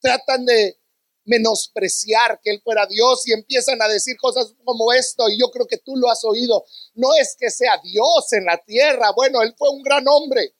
Tratan 0.00 0.44
de 0.44 0.81
menospreciar 1.24 2.40
que 2.42 2.50
Él 2.50 2.60
fuera 2.62 2.86
Dios 2.86 3.26
y 3.26 3.32
empiezan 3.32 3.80
a 3.80 3.88
decir 3.88 4.16
cosas 4.16 4.54
como 4.64 4.92
esto, 4.92 5.28
y 5.28 5.38
yo 5.38 5.50
creo 5.50 5.66
que 5.66 5.78
tú 5.78 5.96
lo 5.96 6.10
has 6.10 6.24
oído. 6.24 6.64
No 6.94 7.14
es 7.14 7.36
que 7.38 7.50
sea 7.50 7.80
Dios 7.82 8.32
en 8.32 8.44
la 8.44 8.58
tierra, 8.58 9.12
bueno, 9.12 9.42
Él 9.42 9.54
fue 9.56 9.70
un 9.70 9.82
gran 9.82 10.06
hombre, 10.08 10.54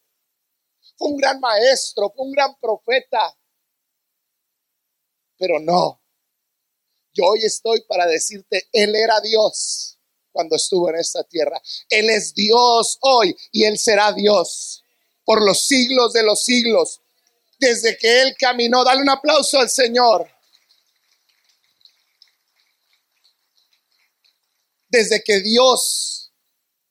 fue 0.97 1.09
un 1.09 1.17
gran 1.17 1.41
maestro, 1.41 2.13
fue 2.15 2.27
un 2.27 2.33
gran 2.33 2.57
profeta, 2.61 3.37
pero 5.39 5.59
no, 5.59 6.01
yo 7.15 7.25
hoy 7.25 7.45
estoy 7.45 7.83
para 7.83 8.07
decirte, 8.07 8.69
Él 8.73 8.95
era 8.95 9.21
Dios 9.21 9.99
cuando 10.31 10.57
estuvo 10.57 10.89
en 10.89 10.97
esta 10.97 11.23
tierra. 11.25 11.61
Él 11.89 12.09
es 12.09 12.35
Dios 12.35 12.99
hoy 13.01 13.37
y 13.51 13.65
Él 13.65 13.79
será 13.79 14.13
Dios 14.13 14.83
por 15.25 15.45
los 15.45 15.67
siglos 15.67 16.13
de 16.13 16.23
los 16.23 16.43
siglos. 16.43 17.01
Desde 17.59 17.97
que 17.99 18.23
Él 18.23 18.35
caminó, 18.39 18.83
dale 18.83 19.03
un 19.03 19.11
aplauso 19.11 19.59
al 19.61 19.69
Señor. 19.69 20.29
Desde 24.93 25.23
que 25.25 25.41
Dios, 25.41 26.35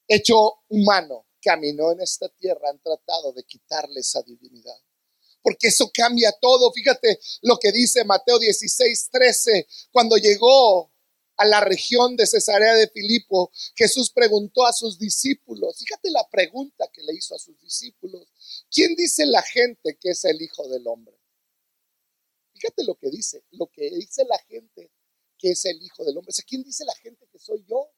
hecho 0.08 0.56
humano, 0.70 1.28
caminó 1.40 1.92
en 1.92 2.02
esta 2.02 2.30
tierra, 2.30 2.72
han 2.72 2.82
tratado 2.82 3.32
de 3.32 3.44
quitarle 3.44 4.00
esa 4.00 4.24
divinidad 4.24 4.76
porque 5.44 5.68
eso 5.68 5.90
cambia 5.92 6.32
todo. 6.40 6.72
Fíjate 6.72 7.20
lo 7.42 7.58
que 7.58 7.72
dice 7.72 8.04
Mateo 8.04 8.38
16, 8.38 9.10
13, 9.12 9.68
cuando 9.92 10.18
llegó 10.18 10.92
a 11.38 11.46
la 11.46 11.62
región 11.62 12.16
de 12.16 12.28
Cesarea 12.28 12.76
de 12.76 12.88
Filipo, 12.90 13.52
Jesús 13.76 14.12
preguntó 14.12 14.66
a 14.66 14.74
sus 14.74 15.00
discípulos, 15.00 15.80
fíjate 15.80 16.12
la 16.12 16.28
pregunta 16.30 16.88
que 16.94 17.02
le 17.02 17.14
hizo 17.16 17.34
a 17.34 17.40
sus 17.40 17.60
discípulos, 17.60 18.28
¿quién 18.70 18.96
dice 18.96 19.26
la 19.26 19.42
gente 19.42 19.98
que 20.00 20.12
es 20.12 20.24
el 20.26 20.40
Hijo 20.40 20.68
del 20.68 20.86
Hombre? 20.88 21.18
Fíjate 22.54 22.84
lo 22.84 22.96
que 22.96 23.10
dice, 23.10 23.44
lo 23.52 23.68
que 23.68 23.90
dice 23.90 24.24
la 24.26 24.38
gente 24.48 24.92
que 25.42 25.52
es 25.52 25.66
el 25.66 25.82
Hijo 25.82 26.06
del 26.06 26.18
Hombre. 26.18 26.34
¿quién 26.48 26.64
dice 26.64 26.86
la 26.86 26.94
gente 26.96 27.28
que 27.32 27.40
soy 27.40 27.66
yo? 27.68 27.90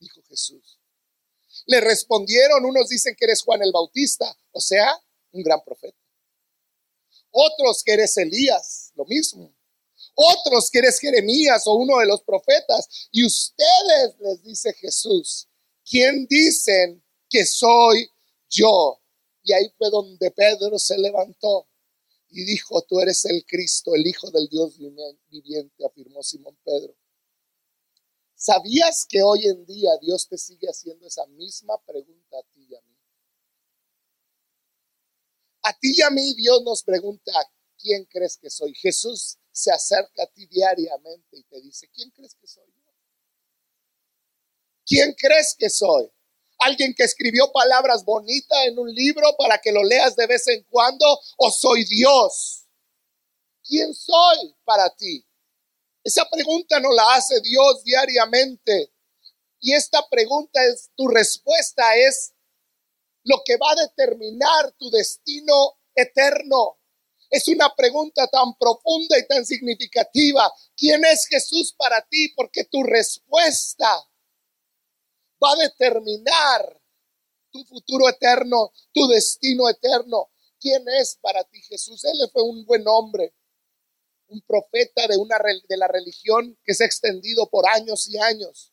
Dijo 0.00 0.20
Jesús. 0.24 0.80
Le 1.66 1.80
respondieron, 1.80 2.64
unos 2.64 2.88
dicen 2.88 3.14
que 3.16 3.24
eres 3.24 3.42
Juan 3.42 3.62
el 3.62 3.72
Bautista, 3.72 4.36
o 4.50 4.60
sea, 4.60 5.00
un 5.32 5.42
gran 5.42 5.62
profeta. 5.64 5.96
Otros 7.30 7.82
que 7.84 7.92
eres 7.92 8.16
Elías, 8.16 8.90
lo 8.96 9.04
mismo. 9.04 9.54
Otros 10.14 10.70
que 10.70 10.78
eres 10.80 10.98
Jeremías 10.98 11.66
o 11.66 11.74
uno 11.74 11.98
de 11.98 12.06
los 12.06 12.22
profetas. 12.22 13.08
Y 13.12 13.24
ustedes, 13.24 14.18
les 14.18 14.42
dice 14.42 14.72
Jesús, 14.74 15.46
¿quién 15.88 16.26
dicen 16.26 17.02
que 17.30 17.46
soy 17.46 18.10
yo? 18.48 19.00
Y 19.42 19.52
ahí 19.52 19.72
fue 19.78 19.90
donde 19.90 20.30
Pedro 20.32 20.78
se 20.78 20.98
levantó 20.98 21.67
y 22.30 22.44
dijo, 22.44 22.82
tú 22.82 23.00
eres 23.00 23.24
el 23.24 23.44
Cristo, 23.46 23.94
el 23.94 24.06
Hijo 24.06 24.30
del 24.30 24.48
Dios 24.48 24.76
viviente, 25.28 25.86
afirmó 25.86 26.22
Simón 26.22 26.56
Pedro. 26.64 26.94
¿Sabías 28.34 29.06
que 29.08 29.22
hoy 29.22 29.46
en 29.46 29.64
día 29.66 29.90
Dios 30.00 30.28
te 30.28 30.38
sigue 30.38 30.68
haciendo 30.68 31.06
esa 31.06 31.26
misma 31.26 31.74
pregunta 31.84 32.38
a 32.38 32.42
ti 32.52 32.66
y 32.68 32.74
a 32.74 32.80
mí? 32.80 32.96
A 35.62 35.72
ti 35.78 35.94
y 35.96 36.02
a 36.02 36.10
mí 36.10 36.34
Dios 36.34 36.62
nos 36.62 36.82
pregunta, 36.82 37.32
¿quién 37.76 38.04
crees 38.04 38.36
que 38.36 38.48
soy? 38.48 38.74
Jesús 38.74 39.38
se 39.50 39.72
acerca 39.72 40.22
a 40.22 40.26
ti 40.26 40.46
diariamente 40.46 41.36
y 41.36 41.42
te 41.44 41.60
dice, 41.60 41.88
¿quién 41.92 42.10
crees 42.10 42.34
que 42.36 42.46
soy? 42.46 42.72
¿Quién 44.86 45.14
crees 45.14 45.54
que 45.58 45.68
soy? 45.68 46.10
Alguien 46.58 46.94
que 46.94 47.04
escribió 47.04 47.50
palabras 47.52 48.04
bonitas 48.04 48.58
en 48.66 48.78
un 48.78 48.92
libro 48.92 49.34
para 49.38 49.58
que 49.58 49.72
lo 49.72 49.82
leas 49.82 50.16
de 50.16 50.26
vez 50.26 50.46
en 50.48 50.62
cuando, 50.64 51.06
o 51.36 51.50
soy 51.50 51.84
Dios. 51.84 52.66
¿Quién 53.64 53.94
soy 53.94 54.54
para 54.64 54.94
ti? 54.96 55.24
Esa 56.02 56.28
pregunta 56.30 56.80
no 56.80 56.92
la 56.92 57.14
hace 57.14 57.40
Dios 57.40 57.84
diariamente. 57.84 58.92
Y 59.60 59.74
esta 59.74 60.08
pregunta 60.08 60.64
es, 60.64 60.90
tu 60.96 61.08
respuesta 61.08 61.96
es 61.96 62.32
lo 63.24 63.42
que 63.44 63.56
va 63.56 63.72
a 63.72 63.86
determinar 63.86 64.72
tu 64.78 64.90
destino 64.90 65.78
eterno. 65.94 66.78
Es 67.30 67.46
una 67.48 67.74
pregunta 67.74 68.26
tan 68.28 68.56
profunda 68.56 69.18
y 69.18 69.26
tan 69.26 69.44
significativa. 69.44 70.50
¿Quién 70.76 71.04
es 71.04 71.26
Jesús 71.26 71.74
para 71.76 72.00
ti? 72.08 72.28
Porque 72.34 72.64
tu 72.64 72.82
respuesta 72.82 74.08
va 75.42 75.52
a 75.52 75.56
determinar 75.56 76.80
tu 77.50 77.64
futuro 77.64 78.08
eterno, 78.08 78.72
tu 78.92 79.06
destino 79.08 79.68
eterno. 79.68 80.30
¿Quién 80.60 80.84
es 81.00 81.18
para 81.20 81.44
ti 81.44 81.60
Jesús? 81.62 82.04
Él 82.04 82.18
fue 82.32 82.42
un 82.42 82.64
buen 82.64 82.86
hombre, 82.86 83.34
un 84.28 84.40
profeta 84.42 85.06
de, 85.06 85.16
una, 85.16 85.38
de 85.68 85.76
la 85.76 85.88
religión 85.88 86.58
que 86.64 86.74
se 86.74 86.84
ha 86.84 86.86
extendido 86.86 87.48
por 87.48 87.66
años 87.68 88.08
y 88.08 88.18
años. 88.18 88.72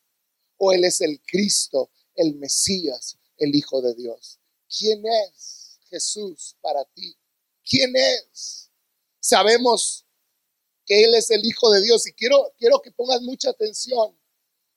O 0.58 0.72
Él 0.72 0.84
es 0.84 1.00
el 1.00 1.20
Cristo, 1.22 1.90
el 2.14 2.34
Mesías, 2.36 3.18
el 3.36 3.54
Hijo 3.54 3.80
de 3.80 3.94
Dios. 3.94 4.38
¿Quién 4.68 5.04
es 5.06 5.78
Jesús 5.88 6.56
para 6.60 6.84
ti? 6.84 7.16
¿Quién 7.64 7.94
es? 7.94 8.70
Sabemos 9.20 10.04
que 10.84 11.04
Él 11.04 11.14
es 11.14 11.30
el 11.30 11.44
Hijo 11.44 11.70
de 11.70 11.82
Dios 11.82 12.06
y 12.06 12.12
quiero, 12.12 12.52
quiero 12.58 12.80
que 12.80 12.90
pongas 12.90 13.22
mucha 13.22 13.50
atención 13.50 14.16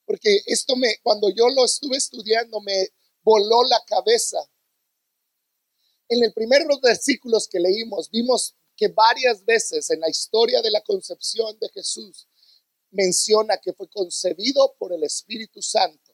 porque 0.09 0.41
esto 0.47 0.75
me, 0.75 0.97
cuando 1.03 1.29
yo 1.29 1.49
lo 1.49 1.63
estuve 1.63 1.95
estudiando, 1.95 2.59
me 2.61 2.87
voló 3.21 3.61
la 3.65 3.79
cabeza. 3.85 4.39
En 6.07 6.23
el 6.23 6.33
primer 6.33 6.65
los 6.65 6.81
versículos 6.81 7.47
que 7.47 7.59
leímos, 7.59 8.09
vimos 8.09 8.55
que 8.75 8.87
varias 8.87 9.45
veces 9.45 9.87
en 9.91 9.99
la 9.99 10.09
historia 10.09 10.63
de 10.63 10.71
la 10.71 10.81
concepción 10.81 11.55
de 11.59 11.69
Jesús 11.69 12.27
menciona 12.89 13.57
que 13.57 13.71
fue 13.73 13.87
concebido 13.87 14.73
por 14.79 14.93
el 14.93 15.03
Espíritu 15.03 15.61
Santo. 15.61 16.11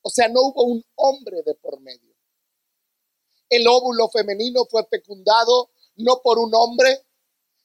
O 0.00 0.08
sea, 0.08 0.28
no 0.28 0.40
hubo 0.40 0.64
un 0.64 0.82
hombre 0.94 1.42
de 1.42 1.54
por 1.56 1.78
medio. 1.80 2.16
El 3.50 3.68
óvulo 3.68 4.08
femenino 4.08 4.64
fue 4.64 4.86
fecundado 4.86 5.72
no 5.96 6.22
por 6.22 6.38
un 6.38 6.54
hombre, 6.54 7.04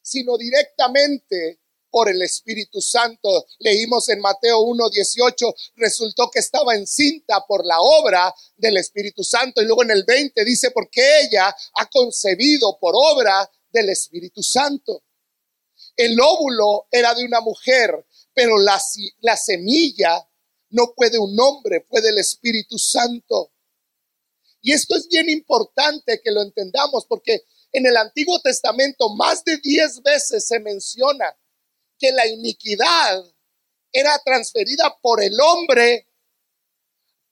sino 0.02 0.38
directamente 0.38 1.62
por 1.94 2.10
el 2.10 2.24
Espíritu 2.24 2.82
Santo. 2.82 3.46
Leímos 3.60 4.10
en 4.10 4.20
Mateo 4.20 4.62
1:18, 4.62 5.54
resultó 5.76 6.32
que 6.32 6.40
estaba 6.40 6.74
encinta 6.74 7.46
por 7.48 7.64
la 7.64 7.80
obra 7.80 8.34
del 8.58 8.78
Espíritu 8.78 9.24
Santo. 9.24 9.62
Y 9.62 9.66
luego 9.66 9.84
en 9.84 9.92
el 9.92 10.04
20 10.04 10.44
dice, 10.44 10.72
porque 10.72 11.02
ella 11.22 11.56
ha 11.76 11.90
concebido 11.92 12.80
por 12.80 12.96
obra 12.98 13.48
del 13.72 13.90
Espíritu 13.90 14.42
Santo. 14.42 15.04
El 15.96 16.20
óvulo 16.20 16.88
era 16.90 17.14
de 17.14 17.26
una 17.26 17.42
mujer, 17.42 18.08
pero 18.34 18.58
la, 18.58 18.82
la 19.22 19.38
semilla 19.38 20.28
no 20.72 20.96
puede 20.96 21.20
un 21.20 21.40
hombre, 21.40 21.86
fue 21.88 22.02
del 22.02 22.18
Espíritu 22.18 22.80
Santo. 22.80 23.52
Y 24.62 24.72
esto 24.72 24.96
es 24.96 25.08
bien 25.08 25.30
importante 25.30 26.20
que 26.24 26.32
lo 26.32 26.42
entendamos 26.42 27.06
porque 27.06 27.44
en 27.72 27.86
el 27.86 27.98
Antiguo 27.98 28.40
Testamento 28.42 29.14
más 29.14 29.44
de 29.44 29.58
diez 29.58 30.02
veces 30.02 30.48
se 30.48 30.60
menciona 30.60 31.38
que 32.04 32.12
la 32.12 32.28
iniquidad 32.28 33.24
era 33.90 34.20
transferida 34.26 35.00
por 35.02 35.24
el 35.24 35.40
hombre 35.40 36.10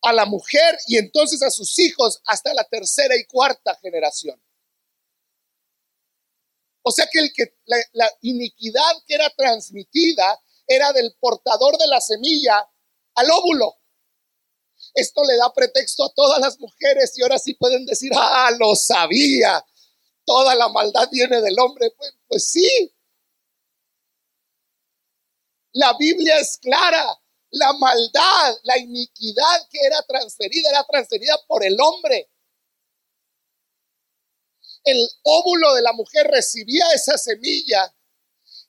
a 0.02 0.14
la 0.14 0.26
mujer 0.26 0.78
y 0.88 0.98
entonces 0.98 1.44
a 1.44 1.52
sus 1.52 1.78
hijos 1.78 2.22
hasta 2.26 2.54
la 2.54 2.64
tercera 2.64 3.14
y 3.18 3.26
cuarta 3.26 3.78
generación. 3.82 4.42
O 6.84 6.92
sea 6.92 7.06
que, 7.12 7.20
el 7.20 7.34
que 7.34 7.54
la, 7.66 8.10
iniquidad 8.22 8.94
que 9.06 9.16
era 9.16 9.30
transmitida 9.32 10.42
era 10.66 10.94
del 10.94 11.14
portador 11.20 11.78
de 11.78 11.88
la 11.88 12.00
semilla 12.00 12.66
al 13.16 13.30
óvulo. 13.30 13.76
Esto 14.94 15.26
le 15.26 15.36
da 15.36 15.54
pretexto 15.54 16.06
a 16.06 16.14
todas 16.14 16.40
las 16.40 16.58
mujeres 16.62 17.12
y 17.18 17.24
ahora 17.24 17.38
sí 17.38 17.56
pueden 17.56 17.86
decir, 17.86 18.14
ah, 18.16 18.52
lo 18.58 18.74
sabía, 18.78 19.66
toda 20.26 20.56
la 20.56 20.70
maldad 20.70 21.10
viene 21.12 21.42
del 21.42 21.60
hombre. 21.60 21.94
Pues 22.30 22.48
sí, 22.48 22.96
la 25.74 25.96
Biblia 25.98 26.38
es 26.40 26.58
clara. 26.58 27.18
La 27.54 27.74
maldad, 27.74 28.58
la 28.64 28.78
iniquidad 28.78 29.68
que 29.70 29.80
era 29.86 30.02
transferida, 30.04 30.70
era 30.70 30.86
transferida 30.86 31.38
por 31.48 31.66
el 31.66 31.78
hombre. 31.82 32.30
El 34.86 34.98
óvulo 35.24 35.74
de 35.76 35.82
la 35.82 35.92
mujer 35.92 36.28
recibía 36.28 36.86
esa 36.96 37.18
semilla 37.18 37.94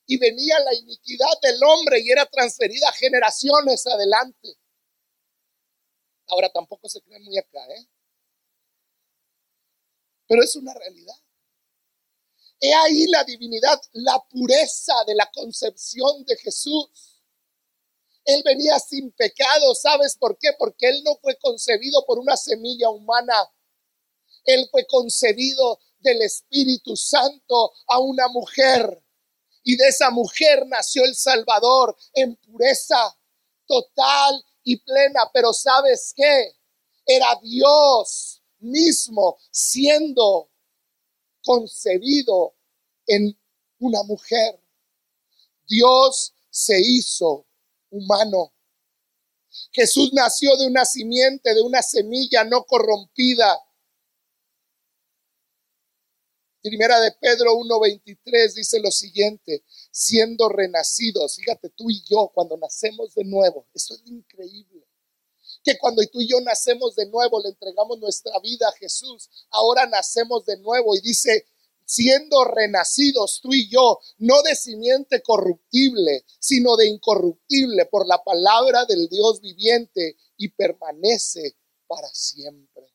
y 0.07 0.19
venía 0.19 0.59
la 0.61 0.75
iniquidad 0.75 1.41
del 1.43 1.63
hombre 1.63 2.01
y 2.01 2.11
era 2.11 2.27
transferida 2.27 2.91
generaciones 2.93 3.87
adelante. 3.87 4.59
Ahora 6.27 6.51
tampoco 6.51 6.89
se 6.89 7.01
creen 7.03 7.23
muy 7.23 7.39
acá, 7.39 7.65
¿eh? 7.69 7.89
Pero 10.27 10.43
es 10.43 10.57
una 10.57 10.75
realidad. 10.75 11.15
He 12.65 12.73
ahí 12.73 13.07
la 13.09 13.25
divinidad, 13.25 13.81
la 13.93 14.25
pureza 14.31 14.95
de 15.05 15.17
la 15.17 15.29
concepción 15.33 16.25
de 16.25 16.37
Jesús. 16.37 17.21
Él 18.25 18.41
venía 18.45 18.79
sin 18.79 19.11
pecado, 19.11 19.75
¿sabes 19.75 20.17
por 20.17 20.39
qué? 20.39 20.51
Porque 20.57 20.89
Él 20.89 21.03
no 21.03 21.17
fue 21.17 21.37
concebido 21.39 22.07
por 22.07 22.21
una 22.21 22.37
semilla 22.37 22.89
humana. 22.89 23.35
Él 24.45 24.69
fue 24.71 24.87
concebido 24.87 25.81
del 25.99 26.23
Espíritu 26.23 26.97
Santo 26.97 27.73
a 27.89 27.99
una 27.99 28.29
mujer. 28.29 29.03
Y 29.65 29.77
de 29.77 29.89
esa 29.89 30.11
mujer 30.11 30.65
nació 30.69 31.05
el 31.05 31.17
Salvador 31.17 31.97
en 32.15 32.37
pureza 32.37 33.19
total 33.67 34.45
y 34.63 34.77
plena. 34.77 35.29
Pero 35.35 35.53
¿sabes 35.53 36.13
qué? 36.15 36.55
Era 37.07 37.27
Dios 37.43 38.41
mismo 38.61 39.37
siendo 39.51 40.52
concebido 41.45 42.55
en 43.07 43.39
una 43.79 44.03
mujer. 44.05 44.61
Dios 45.67 46.35
se 46.51 46.81
hizo 46.81 47.47
humano. 47.91 48.53
Jesús 49.73 50.13
nació 50.13 50.57
de 50.57 50.67
una 50.67 50.85
simiente, 50.85 51.55
de 51.55 51.61
una 51.61 51.83
semilla 51.83 52.45
no 52.45 52.65
corrompida. 52.65 53.59
Primera 56.63 57.01
de 57.01 57.13
Pedro 57.13 57.55
1:23 57.55 58.55
dice 58.55 58.81
lo 58.81 58.91
siguiente, 58.91 59.65
siendo 59.91 60.49
renacidos, 60.49 61.35
fíjate 61.37 61.71
tú 61.71 61.91
y 61.91 62.03
yo 62.09 62.31
cuando 62.33 62.57
nacemos 62.57 63.15
de 63.15 63.25
nuevo, 63.25 63.67
eso 63.75 63.95
es 63.95 64.03
increíble 64.07 64.82
que 65.63 65.79
cuando 65.79 66.03
tú 66.07 66.21
y 66.21 66.29
yo 66.29 66.41
nacemos 66.41 66.95
de 66.97 67.07
nuevo, 67.07 67.41
le 67.41 67.51
entregamos 67.51 67.99
nuestra 67.99 68.39
vida 68.41 68.69
a 68.69 68.73
Jesús, 68.73 69.31
ahora 69.51 69.87
nacemos 69.87 70.45
de 70.45 70.57
nuevo 70.59 70.95
y 70.97 71.01
dice, 71.01 71.47
siendo 71.85 72.45
renacidos 72.45 73.41
tú 73.41 73.53
y 73.53 73.69
yo, 73.69 74.01
no 74.19 74.43
de 74.43 74.55
simiente 74.55 75.23
corruptible, 75.23 76.25
sino 76.39 76.77
de 76.77 76.89
incorruptible 76.89 77.87
por 77.87 78.07
la 78.07 78.23
palabra 78.23 78.85
del 78.87 79.09
Dios 79.09 79.41
viviente 79.41 80.17
y 80.37 80.49
permanece 80.49 81.57
para 81.87 82.09
siempre. 82.13 82.93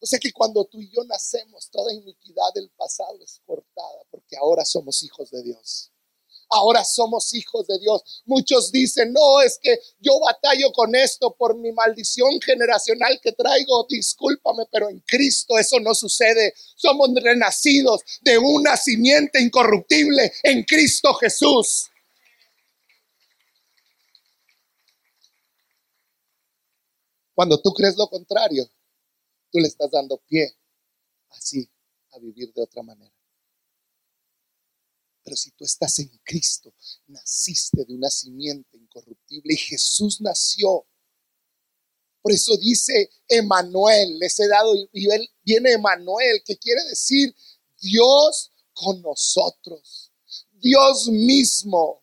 O 0.00 0.06
sea 0.06 0.18
que 0.18 0.32
cuando 0.32 0.64
tú 0.66 0.80
y 0.80 0.90
yo 0.90 1.02
nacemos, 1.04 1.70
toda 1.70 1.92
iniquidad 1.92 2.52
del 2.54 2.70
pasado 2.70 3.18
es 3.22 3.40
cortada, 3.44 4.04
porque 4.10 4.36
ahora 4.36 4.64
somos 4.64 5.02
hijos 5.02 5.30
de 5.30 5.42
Dios 5.42 5.92
ahora 6.50 6.84
somos 6.84 7.34
hijos 7.34 7.66
de 7.66 7.78
Dios. 7.78 8.22
Muchos 8.26 8.72
dicen, 8.72 9.12
no, 9.12 9.40
es 9.40 9.58
que 9.62 9.78
yo 10.00 10.18
batallo 10.20 10.72
con 10.72 10.94
esto 10.94 11.34
por 11.34 11.56
mi 11.56 11.72
maldición 11.72 12.40
generacional 12.40 13.20
que 13.22 13.32
traigo. 13.32 13.86
Discúlpame, 13.88 14.64
pero 14.70 14.88
en 14.88 15.00
Cristo 15.00 15.58
eso 15.58 15.80
no 15.80 15.94
sucede. 15.94 16.54
Somos 16.76 17.10
renacidos 17.14 18.02
de 18.22 18.38
una 18.38 18.76
simiente 18.76 19.40
incorruptible 19.40 20.32
en 20.42 20.64
Cristo 20.64 21.14
Jesús. 21.14 21.90
Cuando 27.34 27.60
tú 27.60 27.72
crees 27.72 27.96
lo 27.96 28.08
contrario, 28.08 28.68
tú 29.52 29.60
le 29.60 29.68
estás 29.68 29.90
dando 29.90 30.18
pie 30.26 30.56
así 31.30 31.70
a 32.10 32.18
vivir 32.18 32.52
de 32.52 32.62
otra 32.62 32.82
manera. 32.82 33.17
Pero 35.28 35.36
si 35.36 35.50
tú 35.50 35.66
estás 35.66 35.98
en 35.98 36.08
Cristo, 36.24 36.72
naciste 37.08 37.84
de 37.84 37.92
una 37.92 38.08
simiente 38.08 38.78
incorruptible 38.78 39.52
y 39.52 39.58
Jesús 39.58 40.22
nació. 40.22 40.86
Por 42.22 42.32
eso 42.32 42.56
dice 42.56 43.10
Emanuel, 43.28 44.18
les 44.18 44.40
he 44.40 44.48
dado, 44.48 44.74
y 44.90 45.06
viene 45.42 45.72
Emanuel, 45.72 46.42
que 46.46 46.56
quiere 46.56 46.82
decir 46.84 47.36
Dios 47.78 48.52
con 48.72 49.02
nosotros, 49.02 50.10
Dios 50.52 51.08
mismo, 51.08 52.02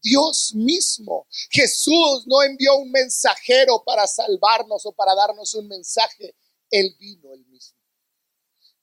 Dios 0.00 0.52
mismo. 0.54 1.26
Jesús 1.50 2.28
no 2.28 2.44
envió 2.44 2.76
un 2.76 2.92
mensajero 2.92 3.82
para 3.84 4.06
salvarnos 4.06 4.86
o 4.86 4.92
para 4.92 5.16
darnos 5.16 5.52
un 5.54 5.66
mensaje. 5.66 6.36
Él 6.70 6.94
vino 6.96 7.34
él 7.34 7.44
mismo. 7.46 7.81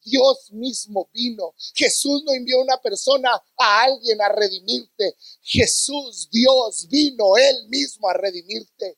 Dios 0.10 0.52
mismo 0.52 1.10
vino. 1.14 1.54
Jesús 1.76 2.24
no 2.26 2.34
envió 2.34 2.60
una 2.60 2.78
persona 2.78 3.32
a 3.58 3.84
alguien 3.84 4.22
a 4.22 4.30
redimirte. 4.30 5.16
Jesús, 5.42 6.30
Dios, 6.32 6.88
vino 6.90 7.38
Él 7.38 7.68
mismo 7.70 8.10
a 8.10 8.14
redimirte. 8.14 8.98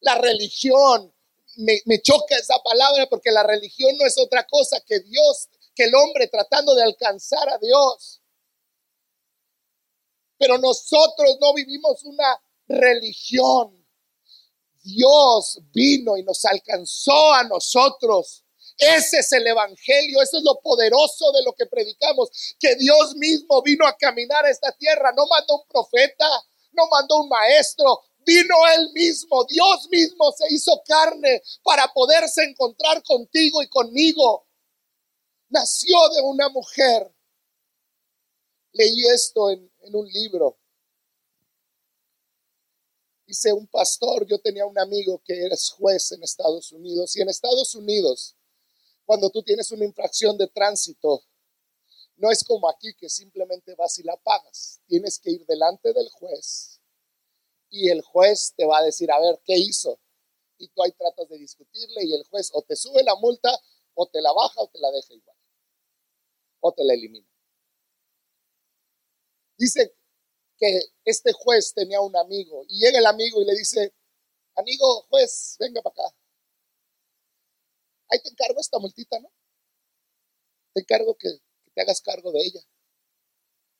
La 0.00 0.14
religión, 0.16 1.12
me, 1.56 1.80
me, 1.84 2.00
choca 2.00 2.36
esa 2.36 2.58
palabra 2.62 3.06
porque 3.08 3.30
la 3.30 3.42
religión 3.42 3.96
no 3.98 4.06
es 4.06 4.16
otra 4.18 4.46
cosa 4.46 4.80
que 4.80 5.00
Dios, 5.00 5.48
que 5.74 5.84
el 5.84 5.94
hombre 5.94 6.28
tratando 6.28 6.74
de 6.74 6.84
alcanzar 6.84 7.48
a 7.48 7.58
Dios. 7.58 8.20
Pero 10.38 10.56
nosotros 10.58 11.36
no 11.40 11.52
vivimos 11.52 12.02
una 12.04 12.40
religión. 12.66 13.76
Dios 14.82 15.58
vino 15.72 16.16
y 16.16 16.22
nos 16.22 16.44
alcanzó 16.46 17.34
a 17.34 17.44
nosotros 17.44 18.44
ese 18.80 19.18
es 19.18 19.30
el 19.32 19.46
Evangelio, 19.46 20.22
eso 20.22 20.38
es 20.38 20.42
lo 20.42 20.58
poderoso 20.60 21.32
de 21.32 21.42
lo 21.42 21.52
que 21.52 21.66
predicamos, 21.66 22.30
que 22.58 22.76
Dios 22.76 23.14
mismo 23.16 23.60
vino 23.62 23.86
a 23.86 23.94
caminar 23.94 24.46
a 24.46 24.50
esta 24.50 24.72
tierra, 24.72 25.12
no 25.14 25.26
mandó 25.26 25.56
un 25.56 25.68
profeta, 25.68 26.26
no 26.72 26.88
mandó 26.90 27.18
un 27.20 27.28
maestro, 27.28 28.00
vino 28.24 28.54
Él 28.74 28.90
mismo, 28.94 29.44
Dios 29.44 29.86
mismo 29.90 30.32
se 30.32 30.46
hizo 30.54 30.82
carne 30.86 31.42
para 31.62 31.92
poderse 31.92 32.42
encontrar 32.42 33.02
contigo 33.02 33.62
y 33.62 33.68
conmigo. 33.68 34.46
Nació 35.50 35.96
de 36.14 36.22
una 36.22 36.48
mujer. 36.48 37.12
Leí 38.72 39.04
esto 39.08 39.50
en, 39.50 39.70
en 39.80 39.94
un 39.94 40.06
libro. 40.06 40.56
Dice 43.26 43.52
un 43.52 43.66
pastor, 43.66 44.26
yo 44.26 44.38
tenía 44.38 44.64
un 44.64 44.78
amigo 44.78 45.20
que 45.22 45.44
era 45.44 45.56
juez 45.76 46.12
en 46.12 46.22
Estados 46.22 46.72
Unidos 46.72 47.14
y 47.14 47.20
en 47.20 47.28
Estados 47.28 47.74
Unidos 47.74 48.36
cuando 49.10 49.28
tú 49.28 49.42
tienes 49.42 49.68
una 49.72 49.84
infracción 49.84 50.38
de 50.38 50.46
tránsito, 50.46 51.24
no 52.14 52.30
es 52.30 52.44
como 52.44 52.68
aquí 52.68 52.94
que 52.94 53.08
simplemente 53.08 53.74
vas 53.74 53.98
y 53.98 54.04
la 54.04 54.16
pagas. 54.16 54.80
Tienes 54.86 55.18
que 55.18 55.32
ir 55.32 55.44
delante 55.46 55.92
del 55.92 56.08
juez 56.10 56.80
y 57.70 57.88
el 57.88 58.02
juez 58.02 58.54
te 58.56 58.64
va 58.64 58.78
a 58.78 58.84
decir, 58.84 59.10
a 59.10 59.18
ver, 59.18 59.40
¿qué 59.44 59.58
hizo? 59.58 59.98
Y 60.58 60.68
tú 60.68 60.84
ahí 60.84 60.92
tratas 60.92 61.28
de 61.28 61.38
discutirle 61.38 62.04
y 62.04 62.14
el 62.14 62.22
juez 62.28 62.50
o 62.52 62.62
te 62.62 62.76
sube 62.76 63.02
la 63.02 63.16
multa 63.16 63.50
o 63.94 64.06
te 64.06 64.22
la 64.22 64.32
baja 64.32 64.60
o 64.60 64.68
te 64.68 64.78
la 64.78 64.92
deja 64.92 65.12
igual. 65.12 65.36
O 66.60 66.70
te 66.70 66.84
la 66.84 66.94
elimina. 66.94 67.26
Dice 69.58 69.92
que 70.56 70.82
este 71.04 71.32
juez 71.32 71.74
tenía 71.74 72.00
un 72.00 72.16
amigo 72.16 72.62
y 72.68 72.78
llega 72.78 73.00
el 73.00 73.06
amigo 73.06 73.42
y 73.42 73.44
le 73.44 73.56
dice, 73.56 73.92
amigo 74.54 75.02
juez, 75.08 75.56
venga 75.58 75.82
para 75.82 75.94
acá 75.94 76.19
ahí 78.10 78.20
te 78.22 78.30
encargo 78.30 78.60
esta 78.60 78.78
multita, 78.78 79.18
¿no? 79.20 79.30
Te 80.74 80.80
encargo 80.80 81.16
que, 81.16 81.28
te 81.74 81.80
hagas 81.80 82.00
cargo 82.00 82.32
de 82.32 82.40
ella. 82.40 82.60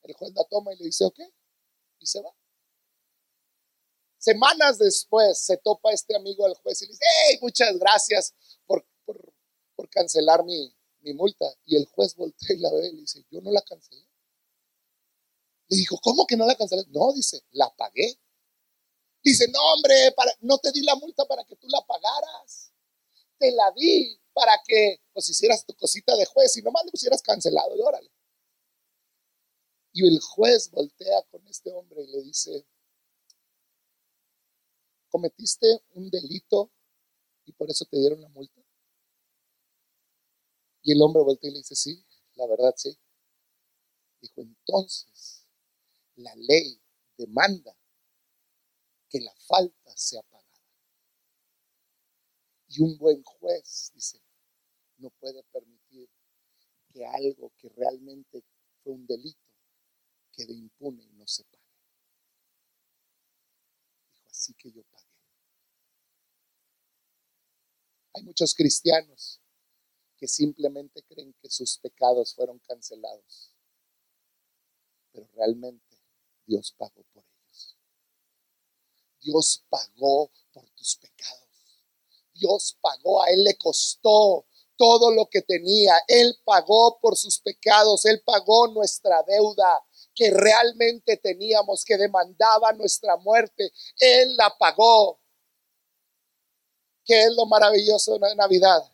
El 0.02 0.14
juez 0.14 0.32
la 0.34 0.44
toma 0.44 0.72
y 0.72 0.78
le 0.78 0.84
dice, 0.86 1.04
ok, 1.04 1.20
y 1.98 2.06
se 2.06 2.20
va. 2.22 2.34
Semanas 4.18 4.78
después 4.78 5.38
se 5.38 5.56
topa 5.58 5.92
este 5.92 6.14
amigo 6.14 6.44
al 6.44 6.54
juez 6.54 6.82
y 6.82 6.86
le 6.86 6.92
dice, 6.92 7.04
hey, 7.28 7.38
muchas 7.40 7.78
gracias 7.78 8.34
por, 8.66 8.86
cancelar 9.90 10.44
mi, 10.44 10.74
multa. 11.14 11.46
Y 11.64 11.76
el 11.76 11.86
juez 11.86 12.14
voltea 12.14 12.54
y 12.54 12.58
la 12.58 12.70
ve 12.70 12.88
y 12.88 12.92
le 12.92 13.00
dice, 13.00 13.24
yo 13.30 13.40
no 13.40 13.50
la 13.50 13.62
cancelé. 13.62 14.06
Le 15.68 15.76
dijo, 15.78 15.98
¿cómo 16.02 16.26
que 16.26 16.36
no 16.36 16.46
la 16.46 16.54
cancelé? 16.54 16.84
No, 16.88 17.12
dice, 17.12 17.42
la 17.52 17.74
pagué. 17.74 18.18
Dice, 19.22 19.48
no, 19.48 19.58
hombre, 19.72 20.12
para, 20.14 20.32
no 20.40 20.58
te 20.58 20.70
di 20.70 20.82
la 20.82 20.96
multa 20.96 21.24
para 21.26 21.44
que 21.44 21.56
tú 21.56 21.66
la 21.68 21.80
pagaras. 21.86 22.72
Te 23.38 23.50
la 23.52 23.72
di 23.72 24.19
para 24.32 24.52
que 24.66 25.00
pues 25.12 25.28
hicieras 25.28 25.64
tu 25.66 25.74
cosita 25.74 26.16
de 26.16 26.26
juez 26.26 26.56
y 26.56 26.62
nomás 26.62 26.84
le 26.84 26.90
pusieras 26.90 27.22
cancelado 27.22 27.76
y 27.76 27.80
órale. 27.80 28.10
Y 29.92 30.06
el 30.06 30.20
juez 30.20 30.70
voltea 30.70 31.22
con 31.30 31.46
este 31.48 31.72
hombre 31.72 32.02
y 32.02 32.06
le 32.06 32.22
dice, 32.22 32.66
¿cometiste 35.08 35.66
un 35.94 36.08
delito 36.10 36.70
y 37.44 37.52
por 37.52 37.68
eso 37.70 37.84
te 37.84 37.98
dieron 37.98 38.20
la 38.20 38.28
multa? 38.28 38.62
Y 40.82 40.92
el 40.92 41.02
hombre 41.02 41.22
voltea 41.22 41.50
y 41.50 41.52
le 41.54 41.58
dice, 41.58 41.74
sí, 41.74 42.04
la 42.34 42.46
verdad 42.46 42.72
sí. 42.76 42.96
Dijo, 44.20 44.40
entonces, 44.42 45.46
la 46.16 46.34
ley 46.36 46.80
demanda 47.16 47.76
que 49.08 49.20
la 49.20 49.34
falta 49.46 49.96
sea 49.96 50.22
pagada. 50.22 50.39
Y 52.72 52.82
un 52.82 52.96
buen 52.98 53.20
juez, 53.24 53.90
dice, 53.94 54.22
no 54.98 55.10
puede 55.10 55.42
permitir 55.52 56.08
que 56.92 57.04
algo 57.04 57.52
que 57.58 57.68
realmente 57.70 58.44
fue 58.82 58.92
un 58.92 59.06
delito 59.06 59.50
quede 60.32 60.52
impune 60.52 61.02
y 61.02 61.12
no 61.14 61.26
se 61.26 61.42
pague. 61.44 61.64
Dijo, 64.12 64.28
así 64.30 64.54
que 64.54 64.70
yo 64.70 64.84
pagué. 64.84 65.10
Hay 68.14 68.22
muchos 68.22 68.54
cristianos 68.54 69.40
que 70.16 70.28
simplemente 70.28 71.02
creen 71.02 71.34
que 71.42 71.50
sus 71.50 71.76
pecados 71.78 72.36
fueron 72.36 72.60
cancelados, 72.60 73.52
pero 75.10 75.26
realmente 75.34 75.98
Dios 76.46 76.72
pagó 76.78 77.02
por 77.12 77.24
ellos. 77.24 77.76
Dios 79.20 79.64
pagó 79.68 80.30
por 80.52 80.70
tus 80.70 80.96
pecados. 80.96 81.49
Dios 82.40 82.78
pagó, 82.80 83.22
a 83.22 83.30
Él 83.30 83.44
le 83.44 83.56
costó 83.56 84.46
todo 84.80 85.12
lo 85.12 85.28
que 85.28 85.42
tenía. 85.42 85.92
Él 86.08 86.38
pagó 86.42 86.98
por 87.00 87.14
sus 87.14 87.38
pecados, 87.38 88.06
Él 88.06 88.22
pagó 88.24 88.66
nuestra 88.68 89.22
deuda 89.24 89.84
que 90.14 90.30
realmente 90.30 91.18
teníamos, 91.18 91.84
que 91.84 91.98
demandaba 91.98 92.72
nuestra 92.72 93.18
muerte. 93.18 93.70
Él 93.98 94.36
la 94.36 94.56
pagó. 94.58 95.20
¿Qué 97.04 97.24
es 97.24 97.32
lo 97.36 97.44
maravilloso 97.44 98.18
de 98.18 98.34
Navidad? 98.34 98.90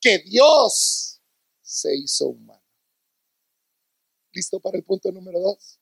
Que 0.00 0.18
Dios 0.18 1.20
se 1.62 1.94
hizo 1.94 2.26
humano. 2.26 2.62
¿Listo 4.32 4.58
para 4.58 4.76
el 4.76 4.84
punto 4.84 5.12
número 5.12 5.40
dos? 5.40 5.78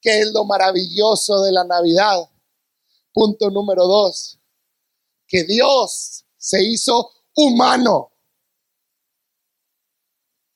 ¿Qué 0.00 0.20
es 0.20 0.32
lo 0.32 0.44
maravilloso 0.44 1.42
de 1.42 1.52
la 1.52 1.62
Navidad? 1.62 2.28
Punto 3.12 3.50
número 3.50 3.86
dos 3.86 4.37
que 5.28 5.44
Dios 5.44 6.24
se 6.36 6.64
hizo 6.64 7.12
humano. 7.36 8.10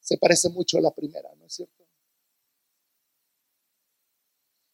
Se 0.00 0.16
parece 0.18 0.48
mucho 0.48 0.78
a 0.78 0.80
la 0.80 0.90
primera, 0.90 1.32
¿no 1.36 1.46
es 1.46 1.54
cierto? 1.54 1.86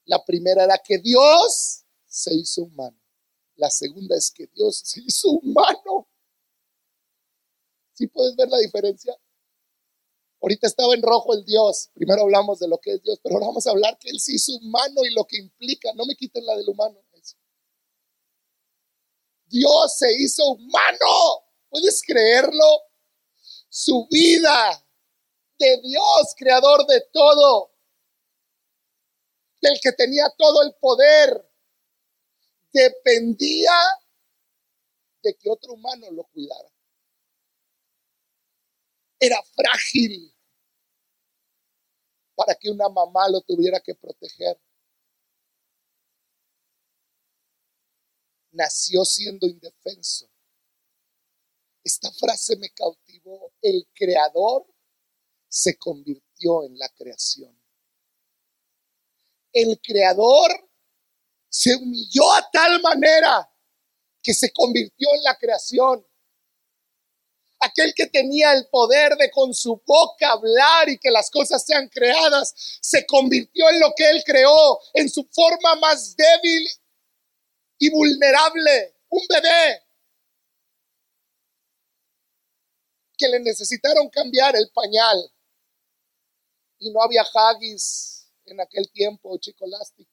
La 0.05 0.25
primera 0.25 0.65
era 0.65 0.79
que 0.79 0.99
Dios 0.99 1.85
se 2.07 2.35
hizo 2.35 2.63
humano. 2.63 2.99
La 3.57 3.69
segunda 3.71 4.17
es 4.17 4.31
que 4.31 4.47
Dios 4.47 4.79
se 4.85 5.01
hizo 5.01 5.31
humano. 5.31 6.09
¿Sí 7.93 8.07
puedes 8.07 8.37
ver 8.37 8.49
la 8.49 8.59
diferencia? 8.59 9.19
Ahorita 10.41 10.69
estaba 10.69 10.95
en 10.95 11.03
rojo 11.03 11.35
el 11.35 11.45
Dios. 11.45 11.91
Primero 11.93 12.23
hablamos 12.23 12.61
de 12.61 12.69
lo 12.69 12.79
que 12.79 12.93
es 12.93 13.03
Dios, 13.03 13.19
pero 13.23 13.35
ahora 13.35 13.49
vamos 13.49 13.67
a 13.67 13.71
hablar 13.71 13.99
que 13.99 14.09
Él 14.09 14.21
se 14.21 14.35
hizo 14.35 14.57
humano 14.57 15.05
y 15.05 15.13
lo 15.13 15.27
que 15.27 15.39
implica. 15.39 15.93
No 15.95 16.07
me 16.07 16.15
quiten 16.15 16.47
la 16.47 16.57
del 16.57 16.69
humano. 16.69 17.03
Dios 19.49 19.99
se 19.99 20.13
hizo 20.13 20.45
humano. 20.45 21.45
¿Puedes 21.69 22.03
creerlo? 22.07 22.83
Su 23.69 24.07
vida 24.11 24.85
de 25.59 25.81
Dios, 25.83 26.35
creador 26.37 26.87
de 26.87 27.03
todo, 27.13 27.73
del 29.61 29.79
que 29.83 29.93
tenía 29.93 30.25
todo 30.37 30.63
el 30.63 30.75
poder, 30.81 31.51
dependía 32.73 33.73
de 35.23 35.35
que 35.35 35.51
otro 35.51 35.75
humano 35.75 36.11
lo 36.13 36.25
cuidara. 36.25 36.69
Era 39.21 39.43
frágil 39.55 40.33
para 42.35 42.55
que 42.55 42.71
una 42.71 42.89
mamá 42.89 43.29
lo 43.29 43.41
tuviera 43.41 43.81
que 43.81 43.97
proteger. 43.97 44.61
Nació 48.59 49.05
siendo 49.05 49.47
indefenso. 49.47 50.29
Esta 51.85 52.11
frase 52.13 52.57
me 52.57 52.71
cautivó. 52.71 53.53
El 53.63 53.89
creador 53.95 54.67
se 55.49 55.79
convirtió 55.79 56.65
en 56.65 56.77
la 56.77 56.89
creación. 56.91 57.57
El 59.53 59.81
creador 59.81 60.51
se 61.49 61.75
humilló 61.77 62.31
a 62.33 62.51
tal 62.51 62.83
manera 62.83 63.51
que 64.23 64.35
se 64.35 64.53
convirtió 64.53 65.09
en 65.15 65.23
la 65.23 65.37
creación. 65.39 66.05
aquel 67.61 67.93
que 67.93 68.07
tenía 68.07 68.53
el 68.53 68.69
poder 68.69 69.17
de 69.17 69.33
con 69.33 69.53
su 69.53 69.83
boca 69.85 70.31
hablar 70.31 70.89
y 70.89 70.97
que 70.97 71.11
las 71.11 71.29
cosas 71.29 71.65
sean 71.67 71.89
creadas, 71.89 72.55
se 72.81 73.05
convirtió 73.05 73.69
en 73.69 73.81
lo 73.81 73.93
que 73.97 74.09
él 74.09 74.23
creó, 74.25 74.79
en 74.95 75.11
su 75.11 75.25
forma 75.33 75.75
más 75.75 76.15
débil 76.15 76.69
y 77.79 77.91
vulnerable, 77.91 78.97
un 79.09 79.27
bebé 79.29 79.83
que 83.17 83.29
le 83.29 83.41
necesitaron 83.41 84.09
cambiar 84.11 84.55
el 84.57 84.71
pañal 84.71 85.33
y 86.79 86.91
no 86.91 87.03
había 87.03 87.23
haggis 87.23 88.31
en 88.45 88.61
aquel 88.61 88.91
tiempo, 88.93 89.37
chicolástico. 89.39 90.13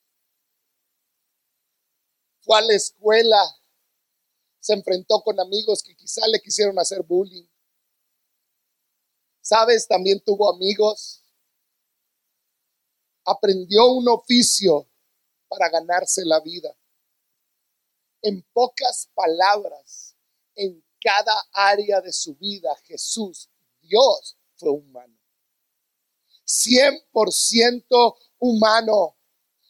Fue 2.41 2.57
a 2.57 2.61
la 2.61 2.73
escuela 2.73 3.37
se 4.65 4.73
enfrentó 4.73 5.21
con 5.21 5.39
amigos 5.39 5.83
que 5.83 5.95
quizá 5.95 6.27
le 6.27 6.41
quisieron 6.41 6.79
hacer 6.79 7.03
bullying. 7.03 7.45
¿Sabes? 9.39 9.87
También 9.87 10.19
tuvo 10.21 10.51
amigos. 10.51 11.23
Aprendió 13.25 13.85
un 13.91 14.07
oficio 14.09 14.89
para 15.47 15.69
ganarse 15.69 16.25
la 16.25 16.39
vida. 16.39 16.75
En 18.25 18.41
pocas 18.53 19.07
palabras, 19.13 20.15
en 20.55 20.83
cada 20.99 21.35
área 21.51 22.01
de 22.01 22.11
su 22.11 22.33
vida, 22.33 22.75
Jesús, 22.83 23.51
Dios, 23.79 24.35
fue 24.55 24.71
humano. 24.71 25.15
100% 26.43 28.15
humano. 28.39 29.15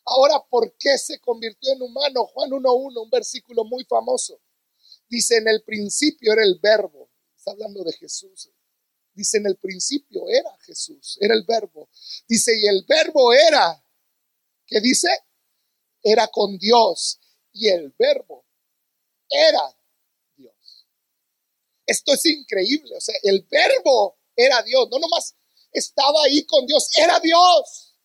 Ahora, 0.06 0.42
¿por 0.50 0.74
qué 0.78 0.98
se 0.98 1.20
convirtió 1.20 1.74
en 1.74 1.82
humano? 1.82 2.28
Juan 2.28 2.50
1.1, 2.52 3.04
un 3.04 3.10
versículo 3.10 3.66
muy 3.66 3.84
famoso. 3.84 4.40
Dice, 5.10 5.36
en 5.36 5.50
el 5.50 5.62
principio 5.64 6.32
era 6.32 6.44
el 6.44 6.58
verbo. 6.58 7.10
Está 7.36 7.52
hablando 7.52 7.84
de 7.84 7.92
Jesús. 7.92 8.50
Dice, 9.14 9.38
en 9.40 9.48
el 9.48 9.58
principio 9.58 10.30
era 10.30 10.56
Jesús, 10.60 11.18
era 11.20 11.34
el 11.34 11.44
verbo. 11.44 11.90
Dice, 12.26 12.58
y 12.58 12.68
el 12.68 12.86
verbo 12.88 13.34
era, 13.34 13.84
¿qué 14.66 14.80
dice? 14.80 15.10
Era 16.02 16.30
con 16.30 16.58
Dios. 16.58 17.20
Y 17.56 17.70
el 17.70 17.96
verbo 17.98 18.46
era 19.30 19.76
Dios. 20.36 20.86
Esto 21.86 22.14
es 22.14 22.26
increíble. 22.26 22.98
O 22.98 23.02
sea, 23.02 23.16
el 23.24 23.48
verbo 23.50 24.18
era 24.36 24.62
Dios. 24.62 24.90
No 24.92 25.00
nomás 25.00 25.36
estaba 25.72 26.24
ahí 26.26 26.46
con 26.46 26.66
Dios, 26.68 26.90
era 26.98 27.18
Dios. 27.22 27.96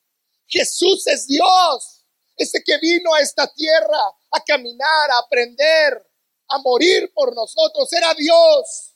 Jesús 0.46 1.04
es 1.08 1.26
Dios. 1.26 2.04
Ese 2.36 2.62
que 2.62 2.78
vino 2.78 3.12
a 3.12 3.20
esta 3.20 3.52
tierra 3.52 4.00
a 4.30 4.44
caminar, 4.44 5.10
a 5.10 5.18
aprender, 5.18 6.08
a 6.48 6.58
morir 6.58 7.12
por 7.12 7.34
nosotros, 7.34 7.92
era 7.92 8.14
Dios. 8.14 8.94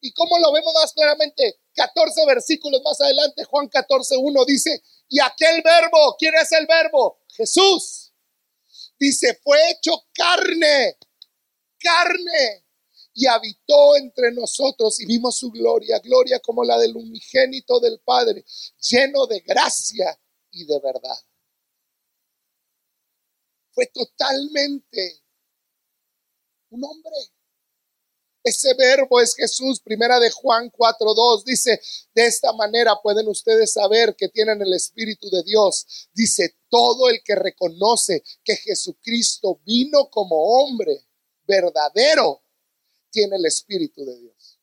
¿Y 0.00 0.12
cómo 0.12 0.38
lo 0.38 0.52
vemos 0.52 0.74
más 0.74 0.92
claramente? 0.92 1.60
14 1.74 2.26
versículos 2.26 2.82
más 2.84 3.00
adelante, 3.00 3.44
Juan 3.44 3.68
14, 3.68 4.16
1 4.16 4.44
dice, 4.44 4.82
y 5.08 5.20
aquel 5.20 5.62
verbo, 5.62 6.16
¿quién 6.18 6.34
es 6.34 6.50
el 6.52 6.66
verbo? 6.66 7.20
Jesús. 7.28 8.03
Dice, 8.98 9.38
fue 9.42 9.58
hecho 9.70 9.92
carne, 10.12 10.96
carne, 11.78 12.64
y 13.14 13.26
habitó 13.26 13.96
entre 13.96 14.32
nosotros 14.32 15.00
y 15.00 15.06
vimos 15.06 15.36
su 15.38 15.50
gloria, 15.50 16.00
gloria 16.00 16.40
como 16.40 16.64
la 16.64 16.78
del 16.78 16.96
unigénito 16.96 17.78
del 17.78 18.00
Padre, 18.00 18.44
lleno 18.80 19.26
de 19.26 19.40
gracia 19.40 20.20
y 20.50 20.66
de 20.66 20.80
verdad. 20.80 21.16
Fue 23.72 23.86
totalmente 23.86 25.22
un 26.70 26.84
hombre. 26.84 27.33
Ese 28.44 28.74
verbo 28.74 29.22
es 29.22 29.34
Jesús, 29.34 29.80
primera 29.80 30.20
de 30.20 30.30
Juan 30.30 30.70
4.2, 30.70 31.44
dice, 31.44 31.80
de 32.14 32.26
esta 32.26 32.52
manera 32.52 33.00
pueden 33.02 33.26
ustedes 33.26 33.72
saber 33.72 34.14
que 34.16 34.28
tienen 34.28 34.60
el 34.60 34.74
Espíritu 34.74 35.30
de 35.30 35.42
Dios. 35.42 36.08
Dice, 36.12 36.56
todo 36.68 37.08
el 37.08 37.22
que 37.24 37.36
reconoce 37.36 38.22
que 38.44 38.54
Jesucristo 38.56 39.62
vino 39.64 40.10
como 40.10 40.36
hombre 40.36 41.06
verdadero, 41.46 42.42
tiene 43.10 43.36
el 43.36 43.46
Espíritu 43.46 44.04
de 44.04 44.18
Dios. 44.18 44.60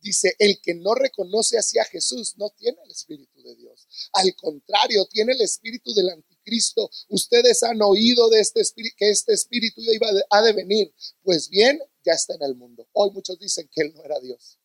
Dice, 0.00 0.34
el 0.38 0.60
que 0.60 0.74
no 0.74 0.94
reconoce 0.94 1.56
hacia 1.56 1.84
Jesús 1.86 2.34
no 2.36 2.50
tiene 2.50 2.76
el 2.84 2.90
Espíritu 2.90 3.42
de 3.42 3.54
Dios. 3.56 3.88
Al 4.12 4.34
contrario, 4.36 5.06
tiene 5.06 5.32
el 5.32 5.40
Espíritu 5.40 5.94
del 5.94 6.10
Cristo, 6.42 6.90
ustedes 7.08 7.62
han 7.62 7.80
oído 7.82 8.28
de 8.28 8.40
este 8.40 8.60
espíritu, 8.60 8.96
que 8.98 9.10
este 9.10 9.32
espíritu 9.32 9.80
iba 9.82 10.08
a 10.30 10.42
de 10.42 10.52
venir. 10.52 10.92
Pues 11.22 11.48
bien, 11.48 11.80
ya 12.04 12.12
está 12.12 12.34
en 12.34 12.42
el 12.42 12.54
mundo. 12.54 12.88
Hoy 12.92 13.10
muchos 13.10 13.38
dicen 13.38 13.68
que 13.72 13.82
Él 13.82 13.94
no 13.94 14.04
era 14.04 14.18
Dios. 14.20 14.58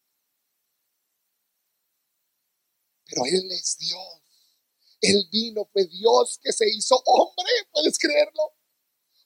Pero 3.06 3.26
Él 3.26 3.52
es 3.52 3.78
Dios. 3.78 4.22
Él 5.02 5.28
vino, 5.32 5.66
fue 5.72 5.86
Dios 5.86 6.40
que 6.42 6.52
se 6.52 6.66
hizo 6.70 6.96
hombre. 7.06 7.52
¿Puedes 7.72 7.98
creerlo? 7.98 8.54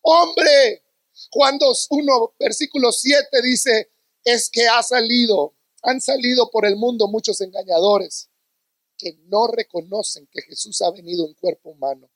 Hombre. 0.02 0.84
Juan 1.32 1.60
1, 1.90 2.36
versículo 2.40 2.92
7 2.92 3.42
dice, 3.44 3.92
es 4.24 4.50
que 4.50 4.68
ha 4.68 4.82
salido, 4.82 5.56
han 5.82 6.00
salido 6.00 6.50
por 6.50 6.66
el 6.66 6.78
mundo 6.78 7.08
muchos 7.08 7.42
engañadores 7.42 8.30
que 8.98 9.18
no 9.26 9.48
reconocen 9.48 10.28
que 10.28 10.42
Jesús 10.42 10.82
ha 10.82 10.92
venido 10.92 11.26
en 11.26 11.34
cuerpo 11.34 11.72
humano 11.72 12.10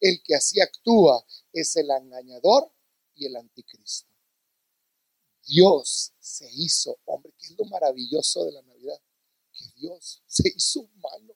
el 0.00 0.22
que 0.22 0.34
así 0.34 0.60
actúa 0.60 1.24
es 1.52 1.76
el 1.76 1.90
engañador 1.90 2.72
y 3.14 3.26
el 3.26 3.36
anticristo. 3.36 4.09
Dios 5.50 6.12
se 6.20 6.48
hizo 6.52 6.96
hombre, 7.06 7.32
que 7.36 7.46
es 7.46 7.58
lo 7.58 7.64
maravilloso 7.64 8.44
de 8.44 8.52
la 8.52 8.62
Navidad, 8.62 9.00
que 9.52 9.64
Dios 9.80 10.22
se 10.24 10.48
hizo 10.48 10.82
humano, 10.82 11.34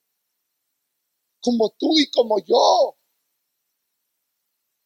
como 1.40 1.70
tú 1.70 1.98
y 1.98 2.08
como 2.10 2.38
yo. 2.38 2.96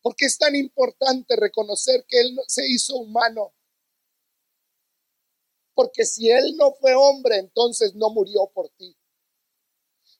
¿Por 0.01 0.17
qué 0.17 0.25
es 0.25 0.39
tan 0.39 0.57
importante 0.57 1.37
reconocer 1.37 2.07
que 2.09 2.19
Él 2.19 2.39
se 2.47 2.67
hizo 2.67 2.97
humano? 2.97 3.53
Porque 5.75 6.07
si 6.07 6.31
Él 6.31 6.57
no 6.57 6.73
fue 6.73 6.95
hombre, 6.95 7.37
entonces 7.37 7.95
no 7.95 8.09
murió 8.09 8.51
por 8.55 8.71
ti. 8.71 8.97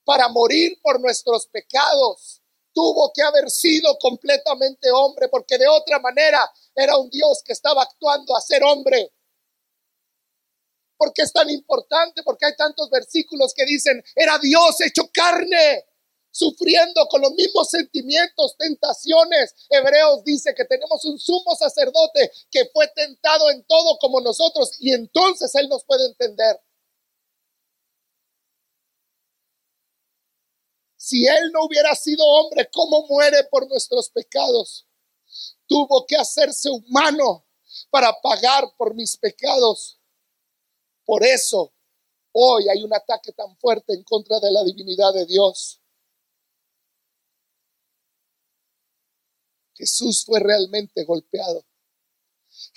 Para 0.05 0.29
morir 0.29 0.79
por 0.83 1.01
nuestros 1.01 1.47
pecados, 1.47 2.43
tuvo 2.73 3.13
que 3.13 3.23
haber 3.23 3.51
sido 3.51 3.97
completamente 3.99 4.91
hombre, 4.93 5.29
porque 5.29 5.59
de 5.59 5.69
otra 5.69 5.99
manera 5.99 6.41
era 6.75 6.97
un 6.97 7.11
Dios 7.11 7.43
que 7.45 7.53
estaba 7.53 7.83
actuando 7.83 8.37
a 8.37 8.41
ser 8.41 8.63
hombre. 8.63 9.13
¿Por 10.97 11.13
qué 11.13 11.23
es 11.23 11.33
tan 11.33 11.49
importante? 11.49 12.23
Porque 12.25 12.47
hay 12.47 12.57
tantos 12.57 12.91
versículos 12.91 13.55
que 13.55 13.65
dicen, 13.65 14.03
era 14.17 14.39
Dios 14.39 14.81
hecho 14.81 15.09
carne, 15.13 15.87
sufriendo 16.31 17.07
con 17.09 17.23
los 17.23 17.33
mismos 17.33 17.71
sentimientos, 17.71 18.57
tentaciones. 18.57 19.55
Hebreos 19.71 20.25
dice 20.25 20.55
que 20.55 20.65
tenemos 20.65 21.05
un 21.05 21.19
sumo 21.19 21.55
sacerdote 21.57 22.31
que 22.51 22.69
fue 22.73 22.89
tentado 22.95 23.51
en 23.51 23.65
todo 23.65 23.99
como 23.99 24.21
nosotros 24.21 24.77
y 24.81 24.93
entonces 24.93 25.55
Él 25.55 25.69
nos 25.69 25.85
puede 25.85 26.07
entender. 26.07 26.61
Si 30.99 31.25
Él 31.29 31.53
no 31.53 31.65
hubiera 31.65 31.95
sido 31.95 32.25
hombre, 32.27 32.69
¿cómo 32.73 33.07
muere 33.07 33.45
por 33.45 33.69
nuestros 33.69 34.11
pecados? 34.11 34.85
Tuvo 35.69 36.05
que 36.05 36.17
hacerse 36.17 36.69
humano 36.71 37.47
para 37.89 38.13
pagar 38.21 38.65
por 38.77 38.95
mis 38.95 39.17
pecados. 39.17 40.01
Por 41.05 41.25
eso 41.25 41.73
hoy 42.33 42.69
hay 42.69 42.83
un 42.83 42.93
ataque 42.93 43.33
tan 43.33 43.57
fuerte 43.59 43.95
en 43.95 44.03
contra 44.03 44.41
de 44.41 44.51
la 44.51 44.65
divinidad 44.65 45.15
de 45.15 45.25
Dios. 45.25 45.81
Jesús 49.75 50.25
fue 50.27 50.41
realmente 50.41 51.05
golpeado. 51.05 51.65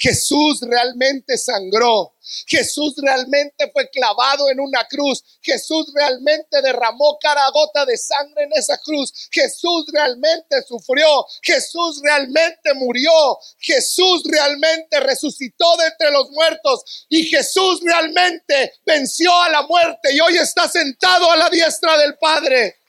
Jesús 0.01 0.61
realmente 0.61 1.37
sangró. 1.37 2.15
Jesús 2.47 2.95
realmente 2.97 3.69
fue 3.71 3.87
clavado 3.91 4.49
en 4.49 4.59
una 4.59 4.83
cruz. 4.85 5.23
Jesús 5.43 5.91
realmente 5.93 6.59
derramó 6.63 7.19
cada 7.21 7.47
gota 7.51 7.85
de 7.85 7.95
sangre 7.95 8.45
en 8.45 8.53
esa 8.53 8.79
cruz. 8.79 9.29
Jesús 9.31 9.85
realmente 9.93 10.63
sufrió. 10.63 11.07
Jesús 11.43 12.01
realmente 12.03 12.73
murió. 12.73 13.11
Jesús 13.59 14.23
realmente 14.25 14.99
resucitó 15.01 15.77
de 15.77 15.85
entre 15.85 16.09
los 16.09 16.31
muertos. 16.31 17.05
Y 17.07 17.25
Jesús 17.25 17.81
realmente 17.83 18.73
venció 18.83 19.31
a 19.39 19.49
la 19.49 19.61
muerte 19.67 20.15
y 20.15 20.19
hoy 20.19 20.35
está 20.35 20.67
sentado 20.67 21.29
a 21.29 21.37
la 21.37 21.47
diestra 21.51 21.95
del 21.99 22.17
Padre. 22.17 22.79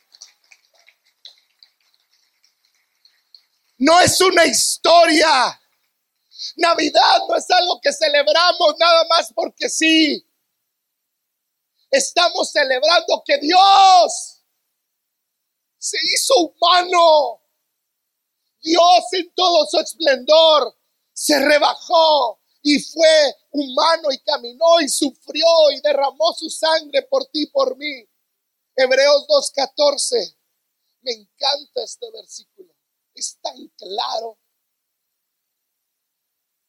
No 3.77 4.01
es 4.01 4.19
una 4.23 4.47
historia 4.47 5.59
Navidad 6.57 7.21
no 7.29 7.37
es 7.37 7.51
algo 7.51 7.81
que 7.81 7.93
celebramos 7.93 8.75
nada 8.79 9.05
más 9.09 9.33
porque 9.35 9.69
sí. 9.69 10.27
Estamos 11.91 12.51
celebrando 12.51 13.23
que 13.25 13.39
Dios 13.39 14.43
se 15.79 15.97
hizo 16.15 16.35
humano. 16.39 17.43
Dios 18.61 19.05
en 19.13 19.33
todo 19.35 19.67
su 19.67 19.79
esplendor 19.79 20.79
se 21.13 21.39
rebajó 21.39 22.41
y 22.63 22.81
fue 22.81 23.35
humano 23.51 24.13
y 24.13 24.19
caminó 24.21 24.81
y 24.81 24.89
sufrió 24.89 25.47
y 25.75 25.81
derramó 25.81 26.33
su 26.33 26.49
sangre 26.49 27.03
por 27.03 27.27
ti, 27.27 27.47
por 27.47 27.77
mí. 27.77 28.09
Hebreos 28.77 29.27
2.14. 29.29 30.37
Me 31.03 31.13
encanta 31.13 31.83
este 31.83 32.11
versículo. 32.13 32.73
Es 33.15 33.39
tan 33.43 33.57
claro. 33.77 34.39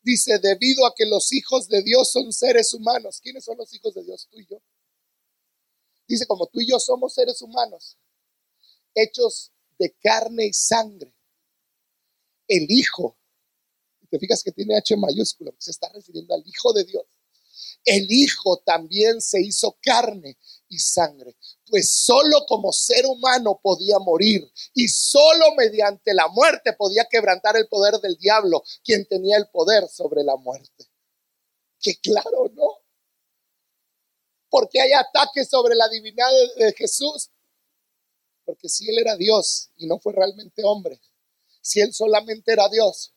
Dice, 0.03 0.37
debido 0.39 0.85
a 0.85 0.93
que 0.95 1.05
los 1.05 1.31
hijos 1.33 1.67
de 1.67 1.81
Dios 1.81 2.11
son 2.11 2.31
seres 2.31 2.73
humanos. 2.73 3.19
¿Quiénes 3.21 3.45
son 3.45 3.57
los 3.57 3.73
hijos 3.73 3.93
de 3.93 4.03
Dios? 4.03 4.27
Tú 4.29 4.39
y 4.39 4.45
yo. 4.45 4.61
Dice, 6.07 6.27
como 6.27 6.47
tú 6.47 6.59
y 6.59 6.69
yo 6.69 6.79
somos 6.79 7.13
seres 7.13 7.41
humanos, 7.41 7.97
hechos 8.93 9.51
de 9.79 9.95
carne 10.01 10.45
y 10.47 10.53
sangre. 10.53 11.13
El 12.47 12.69
Hijo 12.69 13.17
te 14.13 14.19
fijas 14.19 14.43
que 14.43 14.51
tiene 14.51 14.77
H 14.77 14.95
mayúscula, 14.95 15.51
se 15.57 15.71
está 15.71 15.89
refiriendo 15.89 16.35
al 16.35 16.43
Hijo 16.45 16.71
de 16.71 16.83
Dios. 16.83 17.03
El 17.83 18.05
Hijo 18.11 18.61
también 18.63 19.19
se 19.21 19.41
hizo 19.41 19.75
carne 19.81 20.37
y 20.73 20.79
sangre, 20.79 21.35
pues 21.69 22.03
solo 22.03 22.45
como 22.47 22.71
ser 22.71 23.05
humano 23.05 23.59
podía 23.61 23.99
morir 23.99 24.51
y 24.73 24.87
solo 24.87 25.53
mediante 25.55 26.13
la 26.13 26.27
muerte 26.27 26.73
podía 26.73 27.05
quebrantar 27.09 27.55
el 27.57 27.67
poder 27.67 27.99
del 27.99 28.17
diablo, 28.17 28.63
quien 28.83 29.05
tenía 29.05 29.37
el 29.37 29.47
poder 29.47 29.87
sobre 29.87 30.23
la 30.23 30.35
muerte. 30.35 30.87
Qué 31.79 31.95
claro, 32.01 32.49
¿no? 32.53 32.79
Porque 34.49 34.81
hay 34.81 34.93
ataques 34.93 35.49
sobre 35.49 35.75
la 35.75 35.89
divinidad 35.89 36.29
de, 36.57 36.65
de 36.65 36.73
Jesús. 36.73 37.29
Porque 38.45 38.69
si 38.69 38.89
Él 38.89 38.99
era 38.99 39.15
Dios 39.15 39.69
y 39.77 39.87
no 39.87 39.99
fue 39.99 40.13
realmente 40.13 40.63
hombre, 40.63 40.99
si 41.61 41.81
Él 41.81 41.93
solamente 41.93 42.51
era 42.51 42.67
Dios, 42.69 43.13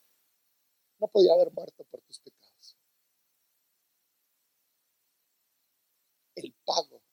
no 0.98 1.08
podía 1.08 1.32
haber 1.32 1.52
muerto 1.52 1.84
por 1.84 2.00
tus 2.02 2.20
pecados. 2.20 2.76
El 6.36 6.54
pago. 6.64 7.05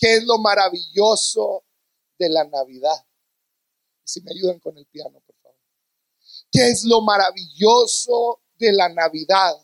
¿Qué 0.00 0.14
es 0.14 0.24
lo 0.24 0.38
maravilloso 0.38 1.66
de 2.18 2.30
la 2.30 2.44
Navidad? 2.44 3.06
Si 4.02 4.22
me 4.22 4.30
ayudan 4.30 4.58
con 4.58 4.78
el 4.78 4.86
piano, 4.86 5.20
por 5.20 5.36
favor. 5.36 5.58
¿Qué 6.50 6.70
es 6.70 6.84
lo 6.84 7.02
maravilloso 7.02 8.40
de 8.56 8.72
la 8.72 8.88
Navidad? 8.88 9.54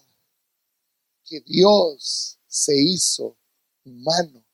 Que 1.24 1.40
Dios 1.40 2.38
se 2.46 2.76
hizo 2.76 3.38
humano 3.84 4.44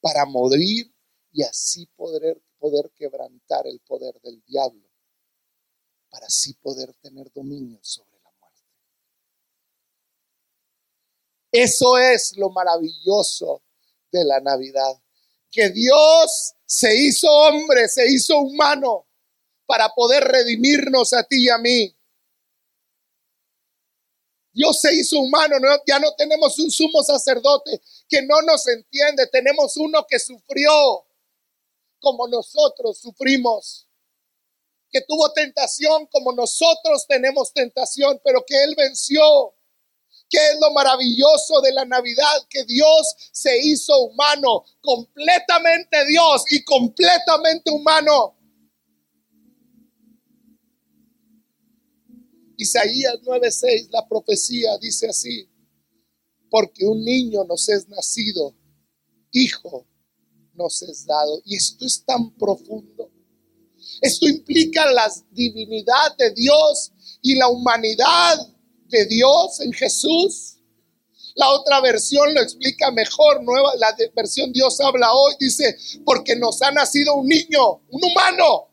para 0.00 0.24
morir 0.26 0.94
y 1.32 1.42
así 1.42 1.86
poder, 1.96 2.40
poder 2.56 2.92
quebrantar 2.94 3.66
el 3.66 3.80
poder 3.80 4.20
del 4.20 4.40
diablo 4.44 4.88
para 6.08 6.26
así 6.26 6.54
poder 6.54 6.94
tener 7.02 7.32
dominio 7.32 7.80
sobre 7.82 8.16
la 8.22 8.30
muerte. 8.38 8.62
Eso 11.50 11.98
es 11.98 12.36
lo 12.36 12.48
maravilloso 12.50 13.64
de 14.10 14.24
la 14.24 14.40
Navidad, 14.40 15.00
que 15.50 15.70
Dios 15.70 16.54
se 16.66 16.94
hizo 16.94 17.30
hombre, 17.30 17.88
se 17.88 18.06
hizo 18.10 18.38
humano 18.38 19.06
para 19.66 19.88
poder 19.94 20.24
redimirnos 20.24 21.12
a 21.12 21.22
ti 21.24 21.44
y 21.44 21.48
a 21.48 21.58
mí. 21.58 21.94
Dios 24.52 24.80
se 24.80 24.92
hizo 24.94 25.20
humano, 25.20 25.56
ya 25.86 25.98
no 25.98 26.14
tenemos 26.16 26.58
un 26.58 26.70
sumo 26.70 27.02
sacerdote 27.02 27.80
que 28.08 28.22
no 28.22 28.42
nos 28.42 28.66
entiende, 28.66 29.26
tenemos 29.28 29.76
uno 29.76 30.04
que 30.08 30.18
sufrió 30.18 31.06
como 32.00 32.26
nosotros 32.26 32.98
sufrimos 32.98 33.88
que 34.90 35.02
tuvo 35.02 35.30
tentación 35.32 36.06
como 36.06 36.32
nosotros 36.32 37.06
tenemos 37.06 37.52
tentación, 37.52 38.20
pero 38.24 38.44
que 38.46 38.62
Él 38.64 38.74
venció. 38.76 39.54
¿Qué 40.30 40.38
es 40.38 40.60
lo 40.60 40.72
maravilloso 40.72 41.60
de 41.62 41.72
la 41.72 41.84
Navidad? 41.84 42.46
Que 42.50 42.64
Dios 42.64 43.14
se 43.32 43.58
hizo 43.66 43.98
humano, 44.00 44.64
completamente 44.80 46.06
Dios 46.06 46.44
y 46.50 46.62
completamente 46.64 47.70
humano. 47.70 48.36
Isaías 52.58 53.14
9:6, 53.22 53.88
la 53.90 54.06
profecía 54.06 54.76
dice 54.78 55.08
así, 55.08 55.48
porque 56.50 56.84
un 56.84 57.04
niño 57.04 57.44
nos 57.44 57.68
es 57.68 57.88
nacido, 57.88 58.54
hijo 59.32 59.86
nos 60.54 60.82
es 60.82 61.06
dado. 61.06 61.40
Y 61.44 61.56
esto 61.56 61.86
es 61.86 62.04
tan 62.04 62.34
profundo. 62.36 63.10
Esto 64.02 64.28
implica 64.28 64.90
la 64.90 65.10
divinidad 65.30 66.16
de 66.18 66.32
Dios 66.32 66.92
y 67.22 67.36
la 67.36 67.48
humanidad 67.48 68.57
de 68.88 69.06
Dios 69.06 69.60
en 69.60 69.72
Jesús. 69.72 70.56
La 71.34 71.50
otra 71.52 71.80
versión 71.80 72.34
lo 72.34 72.40
explica 72.40 72.90
mejor, 72.90 73.42
nueva, 73.44 73.70
la 73.76 73.96
versión 74.14 74.52
Dios 74.52 74.80
habla 74.80 75.12
hoy, 75.12 75.34
dice, 75.38 75.76
porque 76.04 76.34
nos 76.34 76.60
ha 76.62 76.72
nacido 76.72 77.14
un 77.14 77.28
niño, 77.28 77.82
un 77.90 78.04
humano, 78.04 78.68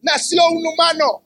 nació 0.00 0.48
un 0.50 0.66
humano. 0.66 1.22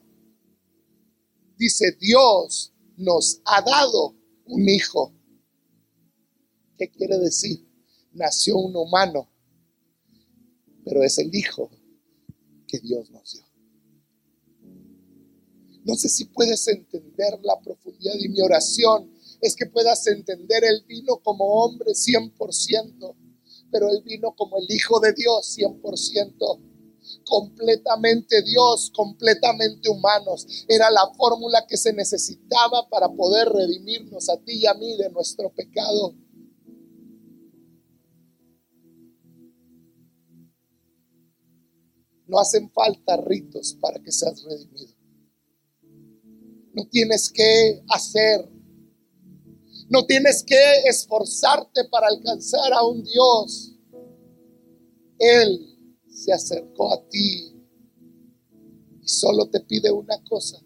Dice, 1.57 1.96
Dios 2.00 2.72
nos 2.96 3.40
ha 3.44 3.62
dado 3.62 4.16
un 4.46 4.68
hijo. 4.68 5.12
¿Qué 6.76 6.90
quiere 6.90 7.18
decir? 7.18 7.68
Nació 8.12 8.57
un 8.57 8.74
humano, 8.74 9.31
pero 10.85 11.05
es 11.05 11.18
el 11.18 11.33
hijo 11.33 11.70
que 12.66 12.79
Dios 12.79 13.11
nos 13.11 13.33
dio. 13.33 13.50
No 15.90 15.96
sé 15.96 16.09
si 16.09 16.26
puedes 16.26 16.68
entender 16.68 17.40
la 17.42 17.59
profundidad 17.61 18.14
y 18.20 18.29
mi 18.29 18.40
oración 18.40 19.11
es 19.40 19.57
que 19.57 19.66
puedas 19.66 20.07
entender, 20.07 20.62
el 20.62 20.85
vino 20.85 21.16
como 21.16 21.44
hombre 21.64 21.94
100%, 21.94 23.16
pero 23.72 23.88
él 23.88 24.00
vino 24.05 24.31
como 24.37 24.59
el 24.59 24.70
Hijo 24.70 25.00
de 25.00 25.12
Dios 25.14 25.59
100%, 25.59 26.61
completamente 27.24 28.40
Dios, 28.42 28.92
completamente 28.94 29.88
humanos. 29.88 30.46
Era 30.68 30.92
la 30.92 31.12
fórmula 31.16 31.66
que 31.66 31.76
se 31.76 31.92
necesitaba 31.92 32.88
para 32.88 33.09
poder 33.09 33.48
redimirnos 33.48 34.29
a 34.29 34.37
ti 34.37 34.61
y 34.61 34.66
a 34.66 34.74
mí 34.74 34.96
de 34.96 35.11
nuestro 35.11 35.53
pecado. 35.53 36.14
No 42.29 42.38
hacen 42.38 42.70
falta 42.70 43.16
ritos 43.16 43.76
para 43.81 43.98
que 43.98 44.12
seas 44.12 44.40
redimido. 44.44 45.00
No 46.72 46.87
tienes 46.88 47.30
que 47.30 47.83
hacer. 47.88 48.48
No 49.88 50.06
tienes 50.06 50.44
que 50.44 50.83
esforzarte 50.85 51.85
para 51.90 52.06
alcanzar 52.09 52.72
a 52.72 52.85
un 52.85 53.02
Dios. 53.02 53.72
Él 55.18 55.70
se 56.09 56.33
acercó 56.33 56.92
a 56.92 57.09
ti 57.09 57.52
y 59.02 59.09
solo 59.09 59.48
te 59.48 59.61
pide 59.61 59.90
una 59.90 60.22
cosa, 60.24 60.59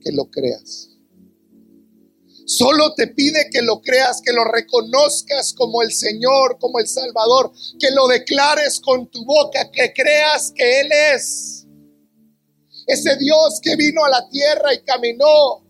que 0.00 0.12
lo 0.12 0.30
creas. 0.30 0.92
Solo 2.44 2.94
te 2.94 3.06
pide 3.06 3.48
que 3.50 3.62
lo 3.62 3.80
creas, 3.80 4.20
que 4.20 4.32
lo 4.32 4.44
reconozcas 4.44 5.52
como 5.52 5.80
el 5.82 5.92
Señor, 5.92 6.58
como 6.58 6.80
el 6.80 6.88
Salvador, 6.88 7.52
que 7.78 7.90
lo 7.92 8.08
declares 8.08 8.80
con 8.80 9.08
tu 9.08 9.24
boca, 9.24 9.70
que 9.70 9.92
creas 9.92 10.52
que 10.52 10.80
Él 10.80 10.88
es. 11.14 11.61
Ese 12.86 13.16
Dios 13.16 13.60
que 13.62 13.76
vino 13.76 14.04
a 14.04 14.10
la 14.10 14.28
tierra 14.28 14.74
y 14.74 14.82
caminó 14.82 15.62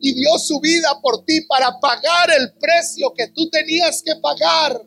y 0.00 0.14
dio 0.14 0.38
su 0.38 0.60
vida 0.60 1.00
por 1.02 1.24
ti 1.24 1.40
para 1.42 1.78
pagar 1.80 2.30
el 2.38 2.52
precio 2.54 3.12
que 3.16 3.28
tú 3.28 3.48
tenías 3.50 4.02
que 4.02 4.14
pagar. 4.16 4.80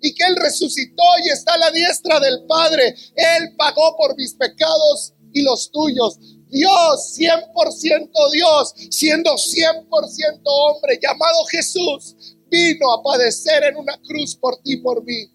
Y 0.00 0.14
que 0.14 0.24
Él 0.24 0.36
resucitó 0.36 1.02
y 1.24 1.30
está 1.30 1.54
a 1.54 1.58
la 1.58 1.70
diestra 1.70 2.20
del 2.20 2.44
Padre. 2.46 2.94
Él 3.14 3.54
pagó 3.56 3.96
por 3.96 4.16
mis 4.16 4.34
pecados 4.34 5.14
y 5.32 5.42
los 5.42 5.70
tuyos. 5.70 6.18
Dios, 6.48 7.16
100% 7.18 8.10
Dios, 8.32 8.74
siendo 8.90 9.32
100% 9.34 10.40
hombre, 10.44 10.98
llamado 11.02 11.44
Jesús, 11.46 12.14
vino 12.48 12.92
a 12.92 13.02
padecer 13.02 13.64
en 13.64 13.76
una 13.76 13.98
cruz 14.02 14.36
por 14.36 14.56
ti, 14.62 14.76
por 14.76 15.02
mí. 15.04 15.30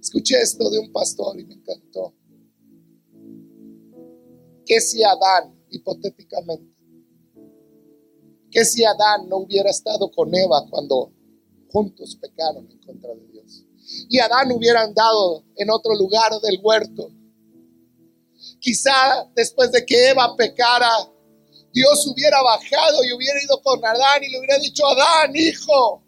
Escuché 0.00 0.40
esto 0.40 0.70
de 0.70 0.78
un 0.78 0.92
pastor 0.92 1.38
y 1.38 1.44
me 1.44 1.54
encantó. 1.54 2.14
Que 4.64 4.80
si 4.80 5.02
Adán, 5.02 5.58
hipotéticamente, 5.70 6.74
que 8.50 8.64
si 8.64 8.84
Adán 8.84 9.28
no 9.28 9.38
hubiera 9.38 9.70
estado 9.70 10.10
con 10.10 10.34
Eva 10.34 10.66
cuando 10.70 11.12
juntos 11.70 12.16
pecaron 12.20 12.70
en 12.70 12.78
contra 12.78 13.14
de 13.14 13.26
Dios. 13.28 13.64
Y 14.08 14.18
Adán 14.18 14.52
hubiera 14.52 14.82
andado 14.82 15.44
en 15.56 15.70
otro 15.70 15.94
lugar 15.94 16.32
del 16.42 16.58
huerto. 16.62 17.10
Quizá 18.60 19.30
después 19.34 19.72
de 19.72 19.84
que 19.84 20.10
Eva 20.10 20.34
pecara, 20.36 20.90
Dios 21.72 22.06
hubiera 22.06 22.42
bajado 22.42 23.04
y 23.04 23.12
hubiera 23.12 23.42
ido 23.42 23.60
con 23.62 23.84
Adán 23.84 24.22
y 24.22 24.30
le 24.30 24.38
hubiera 24.38 24.58
dicho, 24.58 24.86
Adán, 24.86 25.34
hijo. 25.34 26.02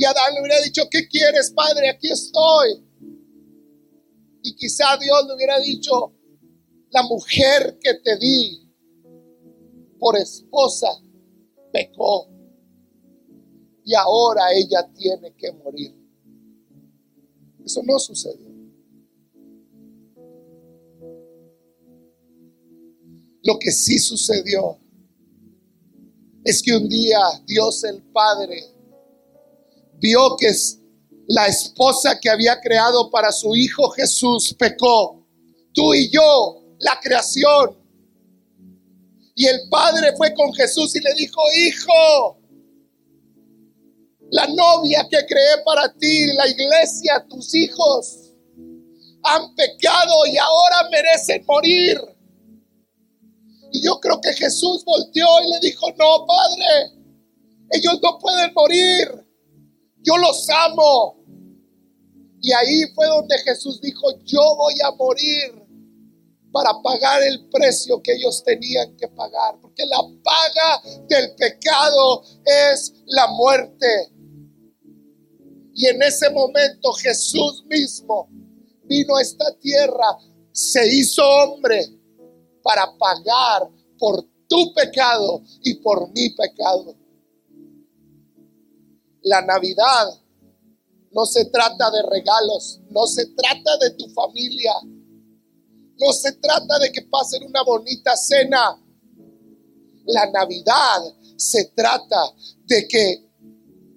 Y 0.00 0.04
Adán 0.06 0.32
le 0.32 0.40
hubiera 0.40 0.58
dicho, 0.62 0.84
¿qué 0.90 1.06
quieres, 1.06 1.50
Padre? 1.50 1.90
Aquí 1.90 2.10
estoy. 2.10 2.82
Y 4.42 4.56
quizá 4.56 4.96
Dios 4.96 5.26
le 5.26 5.34
hubiera 5.34 5.60
dicho, 5.60 6.14
la 6.88 7.02
mujer 7.02 7.78
que 7.78 7.92
te 8.02 8.16
di 8.16 8.66
por 9.98 10.16
esposa 10.16 10.88
pecó. 11.70 12.30
Y 13.84 13.94
ahora 13.94 14.44
ella 14.54 14.90
tiene 14.94 15.34
que 15.34 15.52
morir. 15.52 15.94
Eso 17.62 17.82
no 17.82 17.98
sucedió. 17.98 18.48
Lo 23.42 23.58
que 23.58 23.70
sí 23.70 23.98
sucedió 23.98 24.78
es 26.42 26.62
que 26.62 26.74
un 26.74 26.88
día 26.88 27.18
Dios 27.46 27.84
el 27.84 28.02
Padre 28.04 28.79
vio 30.00 30.36
que 30.36 30.50
la 31.28 31.46
esposa 31.46 32.18
que 32.18 32.28
había 32.28 32.60
creado 32.60 33.10
para 33.10 33.30
su 33.30 33.54
hijo 33.54 33.90
Jesús 33.90 34.54
pecó. 34.58 35.24
Tú 35.72 35.94
y 35.94 36.10
yo, 36.10 36.62
la 36.78 36.98
creación. 37.00 37.78
Y 39.34 39.46
el 39.46 39.68
Padre 39.70 40.12
fue 40.16 40.34
con 40.34 40.52
Jesús 40.52 40.94
y 40.96 41.00
le 41.00 41.14
dijo, 41.14 41.40
hijo, 41.56 42.38
la 44.30 44.46
novia 44.48 45.06
que 45.10 45.24
creé 45.26 45.62
para 45.64 45.92
ti, 45.94 46.26
la 46.34 46.48
iglesia, 46.48 47.24
tus 47.28 47.54
hijos, 47.54 48.32
han 49.22 49.54
pecado 49.54 50.26
y 50.26 50.36
ahora 50.36 50.88
merecen 50.90 51.44
morir. 51.46 52.00
Y 53.72 53.84
yo 53.84 54.00
creo 54.00 54.20
que 54.20 54.32
Jesús 54.32 54.84
volteó 54.84 55.26
y 55.44 55.50
le 55.52 55.60
dijo, 55.60 55.86
no, 55.90 56.26
Padre, 56.26 56.92
ellos 57.70 58.00
no 58.02 58.18
pueden 58.18 58.52
morir. 58.52 59.29
Yo 60.02 60.16
los 60.16 60.48
amo. 60.48 61.16
Y 62.42 62.52
ahí 62.52 62.86
fue 62.94 63.06
donde 63.06 63.38
Jesús 63.38 63.80
dijo, 63.80 64.18
yo 64.24 64.40
voy 64.56 64.74
a 64.82 64.92
morir 64.92 65.60
para 66.52 66.70
pagar 66.82 67.22
el 67.22 67.48
precio 67.48 68.02
que 68.02 68.14
ellos 68.14 68.42
tenían 68.44 68.96
que 68.96 69.08
pagar. 69.08 69.58
Porque 69.60 69.84
la 69.86 69.98
paga 70.22 70.82
del 71.08 71.34
pecado 71.36 72.22
es 72.44 72.94
la 73.06 73.26
muerte. 73.28 74.12
Y 75.74 75.86
en 75.86 76.02
ese 76.02 76.30
momento 76.30 76.92
Jesús 76.94 77.64
mismo 77.66 78.28
vino 78.84 79.16
a 79.16 79.22
esta 79.22 79.56
tierra, 79.58 80.18
se 80.52 80.86
hizo 80.94 81.22
hombre 81.24 81.86
para 82.62 82.86
pagar 82.98 83.68
por 83.98 84.26
tu 84.48 84.74
pecado 84.74 85.42
y 85.62 85.74
por 85.74 86.10
mi 86.12 86.30
pecado. 86.30 86.96
La 89.22 89.42
Navidad 89.42 90.20
no 91.12 91.26
se 91.26 91.46
trata 91.46 91.90
de 91.90 92.02
regalos, 92.02 92.80
no 92.90 93.06
se 93.06 93.26
trata 93.26 93.76
de 93.78 93.90
tu 93.90 94.08
familia, 94.10 94.72
no 95.98 96.12
se 96.12 96.32
trata 96.32 96.78
de 96.78 96.92
que 96.92 97.02
pasen 97.02 97.44
una 97.44 97.62
bonita 97.62 98.16
cena. 98.16 98.80
La 100.06 100.30
Navidad 100.30 101.14
se 101.36 101.66
trata 101.74 102.32
de 102.66 102.86
que 102.88 103.30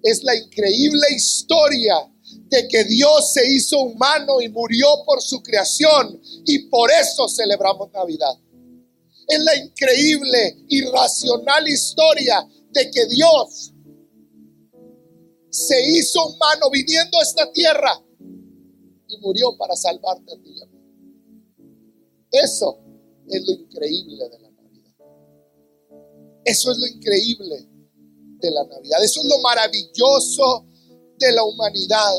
es 0.02 0.22
la 0.22 0.34
increíble 0.34 1.06
historia 1.14 2.10
de 2.48 2.68
que 2.68 2.84
Dios 2.84 3.32
se 3.32 3.46
hizo 3.52 3.80
humano 3.80 4.40
y 4.40 4.48
murió 4.48 4.86
por 5.06 5.22
su 5.22 5.42
creación 5.42 6.20
y 6.46 6.68
por 6.68 6.90
eso 6.90 7.28
celebramos 7.28 7.90
Navidad. 7.92 8.34
Es 9.26 9.38
la 9.38 9.56
increíble 9.56 10.64
y 10.68 10.82
racional 10.82 11.66
historia 11.68 12.46
de 12.70 12.90
que 12.90 13.06
Dios 13.06 13.72
se 15.54 15.80
hizo 15.88 16.18
humano 16.26 16.68
viniendo 16.68 17.16
a 17.16 17.22
esta 17.22 17.52
tierra 17.52 18.02
y 19.06 19.18
murió 19.18 19.56
para 19.56 19.76
salvarte 19.76 20.34
a 20.34 20.42
ti. 20.42 20.52
Eso 22.32 22.80
es 23.28 23.46
lo 23.46 23.52
increíble 23.52 24.28
de 24.28 24.38
la 24.40 24.50
Navidad. 24.50 24.94
Eso 26.44 26.72
es 26.72 26.78
lo 26.78 26.86
increíble 26.88 27.68
de 28.40 28.50
la 28.50 28.64
Navidad. 28.64 28.98
Eso 29.04 29.20
es 29.20 29.26
lo 29.28 29.38
maravilloso 29.42 30.66
de 31.20 31.32
la 31.32 31.44
humanidad. 31.44 32.14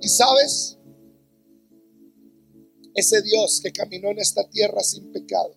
Y 0.00 0.08
sabes, 0.08 0.76
ese 2.96 3.22
Dios 3.22 3.60
que 3.62 3.70
caminó 3.70 4.08
en 4.08 4.18
esta 4.18 4.48
tierra 4.50 4.82
sin 4.82 5.12
pecado, 5.12 5.54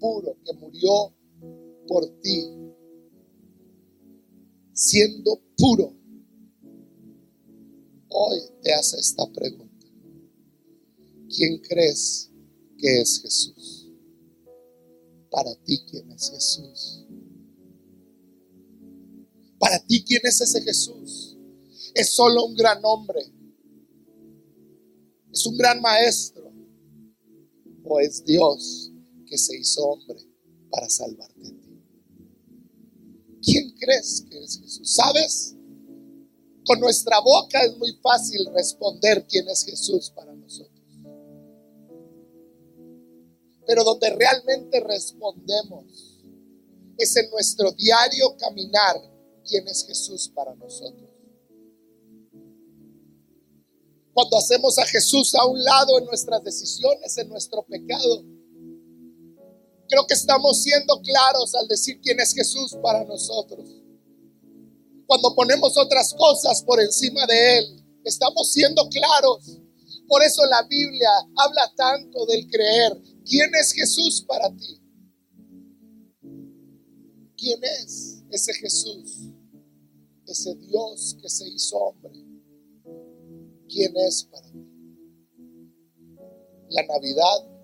puro, 0.00 0.36
que 0.44 0.52
murió 0.54 1.14
por 1.86 2.08
ti, 2.20 2.65
siendo 4.76 5.40
puro, 5.56 5.96
hoy 8.08 8.40
te 8.62 8.74
hace 8.74 8.98
esta 8.98 9.26
pregunta. 9.32 9.86
¿Quién 11.34 11.58
crees 11.62 12.30
que 12.76 13.00
es 13.00 13.20
Jesús? 13.22 13.90
Para 15.30 15.54
ti, 15.64 15.78
¿quién 15.90 16.12
es 16.12 16.30
Jesús? 16.30 17.06
Para 19.58 19.82
ti, 19.86 20.04
¿quién 20.04 20.20
es 20.24 20.40
ese 20.42 20.62
Jesús? 20.62 21.38
Es 21.94 22.10
solo 22.10 22.44
un 22.44 22.54
gran 22.54 22.78
hombre. 22.84 23.20
Es 25.32 25.46
un 25.46 25.56
gran 25.56 25.80
maestro. 25.80 26.52
O 27.82 27.98
es 27.98 28.22
Dios 28.24 28.92
que 29.26 29.38
se 29.38 29.56
hizo 29.58 29.82
hombre 29.82 30.18
para 30.70 30.88
salvarte 30.90 31.48
a 31.48 31.60
ti. 31.60 31.65
¿Quién 31.65 31.65
crees 33.78 34.24
que 34.28 34.38
es 34.42 34.58
Jesús? 34.60 34.94
¿Sabes? 34.94 35.54
Con 36.64 36.80
nuestra 36.80 37.20
boca 37.20 37.62
es 37.62 37.76
muy 37.76 37.92
fácil 38.02 38.46
responder 38.52 39.26
quién 39.28 39.48
es 39.48 39.64
Jesús 39.64 40.10
para 40.10 40.34
nosotros. 40.34 40.72
Pero 43.66 43.84
donde 43.84 44.10
realmente 44.10 44.80
respondemos 44.80 46.20
es 46.98 47.16
en 47.16 47.30
nuestro 47.30 47.72
diario 47.72 48.36
caminar 48.36 48.96
quién 49.44 49.66
es 49.68 49.86
Jesús 49.86 50.28
para 50.34 50.54
nosotros. 50.54 51.10
Cuando 54.12 54.38
hacemos 54.38 54.78
a 54.78 54.86
Jesús 54.86 55.34
a 55.34 55.46
un 55.46 55.62
lado 55.62 55.98
en 55.98 56.06
nuestras 56.06 56.42
decisiones, 56.42 57.16
en 57.18 57.28
nuestro 57.28 57.62
pecado, 57.66 58.24
creo 59.88 60.06
que 60.06 60.14
estamos 60.14 60.62
siendo 60.62 61.00
claros 61.02 61.54
al 61.54 61.68
decir 61.68 62.00
quién 62.00 62.20
es 62.20 62.32
Jesús 62.32 62.76
para 62.82 63.04
nosotros. 63.04 63.68
Cuando 65.06 65.34
ponemos 65.34 65.76
otras 65.78 66.12
cosas 66.14 66.62
por 66.62 66.80
encima 66.80 67.26
de 67.26 67.58
Él, 67.58 67.84
estamos 68.04 68.52
siendo 68.52 68.88
claros. 68.88 69.60
Por 70.08 70.22
eso 70.22 70.44
la 70.46 70.62
Biblia 70.68 71.10
habla 71.36 71.72
tanto 71.76 72.26
del 72.26 72.48
creer. 72.48 73.00
¿Quién 73.24 73.50
es 73.54 73.72
Jesús 73.72 74.24
para 74.26 74.48
ti? 74.50 74.80
¿Quién 77.36 77.60
es 77.62 78.22
ese 78.30 78.54
Jesús? 78.54 79.30
Ese 80.26 80.54
Dios 80.56 81.16
que 81.20 81.28
se 81.28 81.48
hizo 81.48 81.76
hombre. 81.76 82.12
¿Quién 83.68 83.96
es 83.96 84.24
para 84.24 84.50
ti? 84.50 84.66
La 86.70 86.84
Navidad 86.86 87.55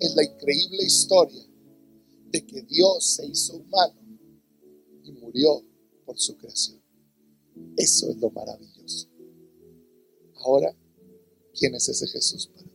es 0.00 0.14
la 0.14 0.24
increíble 0.24 0.84
historia 0.84 1.44
de 2.30 2.46
que 2.46 2.62
Dios 2.62 3.14
se 3.14 3.26
hizo 3.26 3.56
humano 3.56 3.94
y 5.04 5.12
murió 5.12 5.62
por 6.04 6.18
su 6.18 6.36
creación. 6.36 6.82
Eso 7.76 8.10
es 8.10 8.16
lo 8.16 8.30
maravilloso. 8.30 9.08
Ahora, 10.34 10.76
¿quién 11.54 11.74
es 11.74 11.88
ese 11.88 12.06
Jesús 12.06 12.48
para 12.48 12.68
ti? 12.68 12.70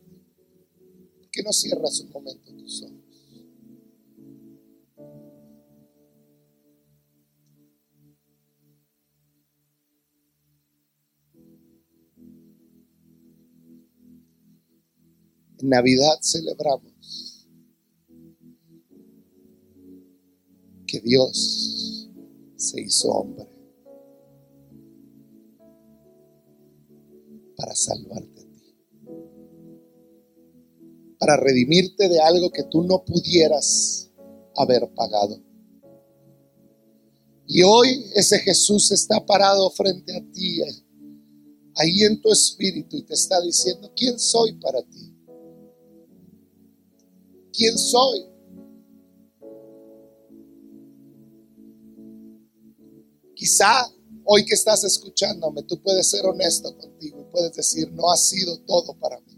¿Por 1.18 1.30
qué 1.30 1.42
no 1.42 1.52
cierras 1.52 2.00
un 2.00 2.10
momento 2.10 2.52
tus 2.54 2.82
ojos? 2.82 3.01
En 15.62 15.68
Navidad 15.68 16.18
celebramos 16.20 17.46
que 20.88 21.00
Dios 21.00 22.10
se 22.56 22.80
hizo 22.80 23.08
hombre 23.12 23.48
para 27.56 27.76
salvarte 27.76 28.40
a 28.40 28.44
ti, 28.44 28.74
para 31.18 31.36
redimirte 31.36 32.08
de 32.08 32.20
algo 32.20 32.50
que 32.50 32.64
tú 32.64 32.82
no 32.82 33.04
pudieras 33.04 34.10
haber 34.56 34.92
pagado. 34.94 35.40
Y 37.46 37.62
hoy 37.62 38.06
ese 38.16 38.40
Jesús 38.40 38.90
está 38.90 39.24
parado 39.24 39.70
frente 39.70 40.16
a 40.16 40.20
ti, 40.32 40.60
ahí 41.76 42.02
en 42.02 42.20
tu 42.20 42.32
espíritu, 42.32 42.96
y 42.96 43.04
te 43.04 43.14
está 43.14 43.40
diciendo, 43.40 43.92
¿quién 43.94 44.18
soy 44.18 44.54
para 44.54 44.82
ti? 44.82 45.11
¿Quién 47.52 47.76
soy? 47.76 48.26
Quizá 53.34 53.92
hoy 54.24 54.44
que 54.44 54.54
estás 54.54 54.84
escuchándome, 54.84 55.62
tú 55.64 55.80
puedes 55.82 56.08
ser 56.08 56.24
honesto 56.24 56.76
contigo 56.78 57.20
y 57.20 57.32
puedes 57.32 57.54
decir, 57.54 57.90
no 57.92 58.10
ha 58.10 58.16
sido 58.16 58.58
todo 58.60 58.94
para 58.98 59.20
mí. 59.20 59.32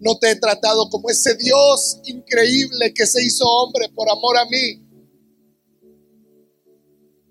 No 0.00 0.18
te 0.18 0.30
he 0.30 0.36
tratado 0.36 0.88
como 0.90 1.08
ese 1.08 1.36
Dios 1.36 2.00
increíble 2.04 2.92
que 2.92 3.06
se 3.06 3.24
hizo 3.24 3.44
hombre 3.44 3.88
por 3.90 4.10
amor 4.10 4.36
a 4.38 4.44
mí. 4.46 4.82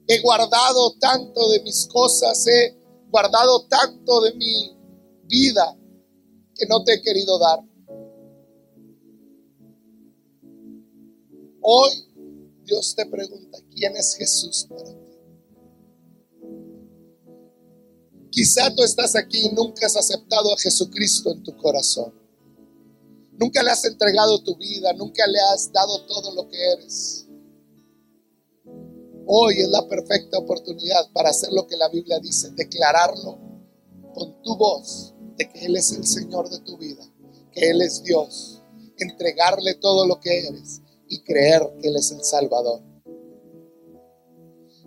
He 0.07 0.22
guardado 0.22 0.95
tanto 0.99 1.49
de 1.49 1.61
mis 1.61 1.88
cosas, 1.88 2.45
he 2.47 2.78
guardado 3.09 3.66
tanto 3.68 4.22
de 4.22 4.34
mi 4.34 4.78
vida 5.24 5.78
que 6.55 6.66
no 6.68 6.84
te 6.84 6.93
he 6.93 7.01
querido 7.01 7.39
dar. 7.39 7.59
Hoy 11.68 11.89
Dios 12.63 12.93
te 12.95 13.07
pregunta, 13.07 13.57
¿quién 13.74 13.97
es 13.97 14.13
Jesús 14.13 14.68
para 14.70 14.84
ti? 14.84 15.18
Quizá 18.30 18.72
tú 18.76 18.84
estás 18.84 19.16
aquí 19.16 19.47
y 19.47 19.49
nunca 19.49 19.88
has 19.88 19.95
aceptado 19.95 20.53
a 20.53 20.59
Jesucristo 20.59 21.32
en 21.32 21.41
tu 21.41 21.57
corazón. 21.57 22.13
Nunca 23.32 23.63
le 23.63 23.72
has 23.72 23.84
entregado 23.84 24.43
tu 24.43 24.55
vida, 24.57 24.93
nunca 24.93 25.26
le 25.26 25.39
has 25.39 25.72
dado 25.72 26.05
todo 26.05 26.36
lo 26.36 26.47
que 26.47 26.72
eres. 26.74 27.26
Hoy 29.26 29.59
es 29.59 29.70
la 29.70 29.88
perfecta 29.88 30.38
oportunidad 30.38 31.11
para 31.13 31.32
hacer 31.32 31.51
lo 31.51 31.66
que 31.66 31.78
la 31.78 31.89
Biblia 31.89 32.20
dice, 32.20 32.51
declararlo 32.51 33.39
con 34.13 34.39
tu 34.43 34.55
voz 34.55 35.16
de 35.36 35.49
que 35.49 35.66
Él 35.66 35.78
es 35.78 35.91
el 35.93 36.05
Señor 36.05 36.47
de 36.47 36.59
tu 36.59 36.78
vida, 36.78 37.03
que 37.51 37.72
Él 37.72 37.82
es 37.82 38.03
Dios, 38.03 38.61
entregarle 38.99 39.74
todo 39.74 40.05
lo 40.05 40.20
que 40.20 40.45
eres 40.45 40.84
y 41.08 41.22
creer 41.22 41.62
que 41.82 41.89
Él 41.89 41.95
es 41.95 42.12
el 42.12 42.24
Salvador. 42.24 42.82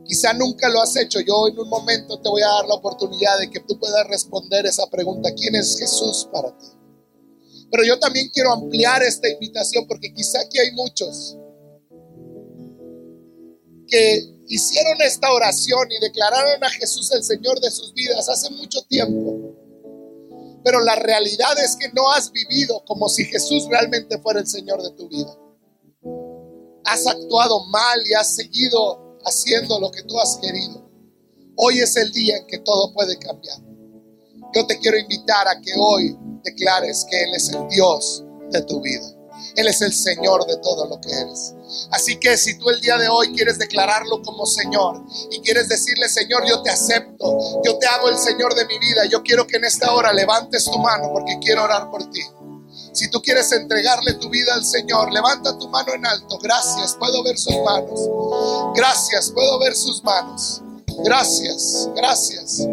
Quizá 0.05 0.33
nunca 0.33 0.69
lo 0.71 0.81
has 0.81 0.97
hecho. 0.97 1.21
Yo 1.21 1.49
en 1.49 1.59
un 1.59 1.69
momento 1.69 2.19
te 2.21 2.29
voy 2.31 2.41
a 2.43 2.49
dar 2.49 2.67
la 2.67 2.75
oportunidad 2.75 3.39
de 3.39 3.51
que 3.51 3.61
tú 3.61 3.79
puedas 3.79 4.07
responder 4.09 4.65
esa 4.65 4.87
pregunta. 4.87 5.31
¿Quién 5.35 5.55
es 5.55 5.79
Jesús 5.79 6.29
para 6.33 6.57
ti? 6.57 6.67
Pero 7.71 7.85
yo 7.85 7.99
también 7.99 8.31
quiero 8.33 8.53
ampliar 8.53 9.03
esta 9.03 9.29
invitación 9.29 9.87
porque 9.87 10.13
quizá 10.15 10.41
aquí 10.41 10.59
hay 10.59 10.73
muchos 10.73 11.37
que 13.87 14.35
hicieron 14.47 15.01
esta 15.03 15.33
oración 15.33 15.89
y 15.91 16.01
declararon 16.01 16.65
a 16.65 16.71
Jesús 16.71 17.13
el 17.13 17.23
Señor 17.23 17.61
de 17.61 17.71
sus 17.71 17.93
vidas 17.93 18.29
hace 18.29 18.51
mucho 18.51 18.81
tiempo. 18.83 19.55
Pero 20.65 20.81
la 20.81 20.97
realidad 20.97 21.59
es 21.63 21.77
que 21.77 21.89
no 21.93 22.11
has 22.13 22.33
vivido 22.33 22.83
como 22.87 23.09
si 23.09 23.25
Jesús 23.25 23.67
realmente 23.69 24.19
fuera 24.19 24.41
el 24.41 24.47
Señor 24.47 24.83
de 24.83 24.91
tu 24.93 25.09
vida. 25.09 25.37
Has 26.89 27.07
actuado 27.07 27.67
mal 27.67 28.01
y 28.07 28.15
has 28.15 28.35
seguido 28.35 29.19
haciendo 29.25 29.79
lo 29.79 29.91
que 29.91 30.03
tú 30.05 30.19
has 30.19 30.39
querido. 30.39 30.89
Hoy 31.57 31.81
es 31.81 31.95
el 31.97 32.11
día 32.13 32.39
en 32.39 32.47
que 32.47 32.59
todo 32.59 32.95
puede 32.95 33.19
cambiar. 33.19 33.59
Yo 34.55 34.67
te 34.67 34.79
quiero 34.79 34.97
invitar 34.97 35.47
a 35.49 35.61
que 35.61 35.73
hoy 35.77 36.17
declares 36.43 37.05
que 37.11 37.25
Él 37.25 37.35
es 37.35 37.51
el 37.51 37.69
Dios 37.69 38.25
de 38.51 38.63
tu 38.63 38.81
vida. 38.81 39.07
Él 39.57 39.69
es 39.69 39.83
el 39.83 39.93
Señor 39.93 40.47
de 40.47 40.57
todo 40.59 40.87
lo 40.87 40.99
que 41.01 41.13
eres. 41.13 41.55
Así 41.91 42.19
que 42.19 42.39
si 42.39 42.59
tú 42.59 42.71
el 42.71 42.81
día 42.81 42.97
de 42.97 43.09
hoy 43.09 43.33
quieres 43.35 43.59
declararlo 43.59 44.23
como 44.23 44.47
Señor 44.47 45.05
y 45.31 45.41
quieres 45.41 45.69
decirle, 45.69 46.09
Señor, 46.09 46.49
yo 46.49 46.63
te 46.63 46.71
acepto, 46.71 47.61
yo 47.65 47.79
te 47.79 47.87
hago 47.87 48.09
el 48.09 48.19
Señor 48.19 48.55
de 48.55 48.65
mi 48.65 48.79
vida, 48.79 49.05
yo 49.05 49.23
quiero 49.23 49.47
que 49.47 49.57
en 49.57 49.65
esta 49.65 49.93
hora 49.93 50.13
levantes 50.13 50.65
tu 50.65 50.79
mano 50.79 51.11
porque 51.13 51.39
quiero 51.41 51.65
orar 51.65 51.91
por 51.91 52.09
ti. 52.11 52.23
Si 52.99 53.09
tú 53.09 53.23
quieres 53.23 53.53
entregarle 53.53 54.15
tu 54.15 54.29
vida 54.29 54.53
al 54.55 54.65
Señor, 54.65 55.13
levanta 55.13 55.57
tu 55.57 55.69
mano 55.69 55.95
en 55.95 56.05
alto. 56.05 56.37
Gracias, 56.43 56.97
puedo 56.99 57.23
ver 57.23 57.39
sus 57.39 57.55
manos. 57.65 58.01
Gracias, 58.75 59.31
puedo 59.31 59.57
ver 59.61 59.77
sus 59.77 60.03
manos. 60.03 60.63
Gracias, 61.05 61.89
gracias. 61.95 62.67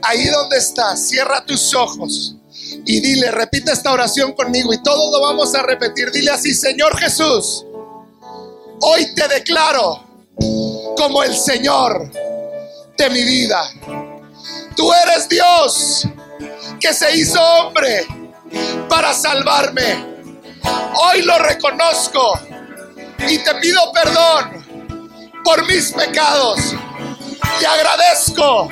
Ahí 0.00 0.26
donde 0.28 0.56
estás, 0.56 1.08
cierra 1.08 1.44
tus 1.44 1.74
ojos 1.74 2.36
y 2.86 3.00
dile, 3.00 3.30
repite 3.32 3.70
esta 3.70 3.92
oración 3.92 4.32
conmigo 4.32 4.72
y 4.72 4.82
todos 4.82 5.12
lo 5.12 5.20
vamos 5.20 5.54
a 5.54 5.60
repetir. 5.60 6.10
Dile 6.10 6.30
así, 6.30 6.54
Señor 6.54 6.96
Jesús, 6.96 7.66
hoy 8.80 9.14
te 9.14 9.28
declaro 9.28 10.06
como 10.96 11.22
el 11.22 11.36
Señor 11.36 12.10
de 12.96 13.10
mi 13.10 13.24
vida. 13.24 13.60
Tú 14.74 14.90
eres 14.90 15.28
Dios 15.28 16.08
que 16.80 16.94
se 16.94 17.14
hizo 17.14 17.38
hombre 17.42 18.06
para 18.88 19.12
salvarme. 19.12 20.04
Hoy 20.94 21.22
lo 21.22 21.38
reconozco 21.38 22.40
y 23.28 23.38
te 23.38 23.54
pido 23.56 23.92
perdón 23.92 24.86
por 25.44 25.66
mis 25.66 25.92
pecados. 25.92 26.74
Te 27.58 27.66
agradezco 27.66 28.68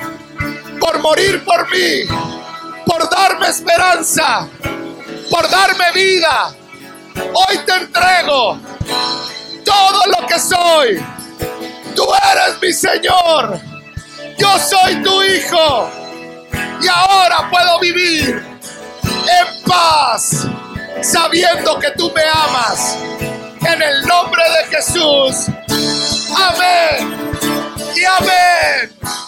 por 0.79 0.99
morir 0.99 1.43
por 1.43 1.69
mí, 1.71 2.03
por 2.85 3.09
darme 3.09 3.47
esperanza, 3.47 4.47
por 5.29 5.49
darme 5.49 5.91
vida. 5.93 6.53
Hoy 7.15 7.57
te 7.65 7.73
entrego 7.73 8.59
todo 9.63 10.05
lo 10.07 10.27
que 10.27 10.39
soy. 10.39 11.05
Tú 11.95 12.05
eres 12.31 12.61
mi 12.61 12.73
Señor. 12.73 13.59
Yo 14.37 14.59
soy 14.59 15.01
tu 15.01 15.23
hijo. 15.23 15.89
Y 16.81 16.87
ahora 16.87 17.49
puedo 17.49 17.79
vivir 17.79 18.54
en 19.27 19.63
paz, 19.63 20.47
sabiendo 21.01 21.79
que 21.79 21.91
tú 21.91 22.11
me 22.15 22.21
amas. 22.23 22.97
En 23.61 23.81
el 23.81 24.05
nombre 24.05 24.43
de 24.43 24.75
Jesús. 24.75 25.47
Amén. 26.35 27.31
Y 27.95 28.03
amén. 28.03 29.25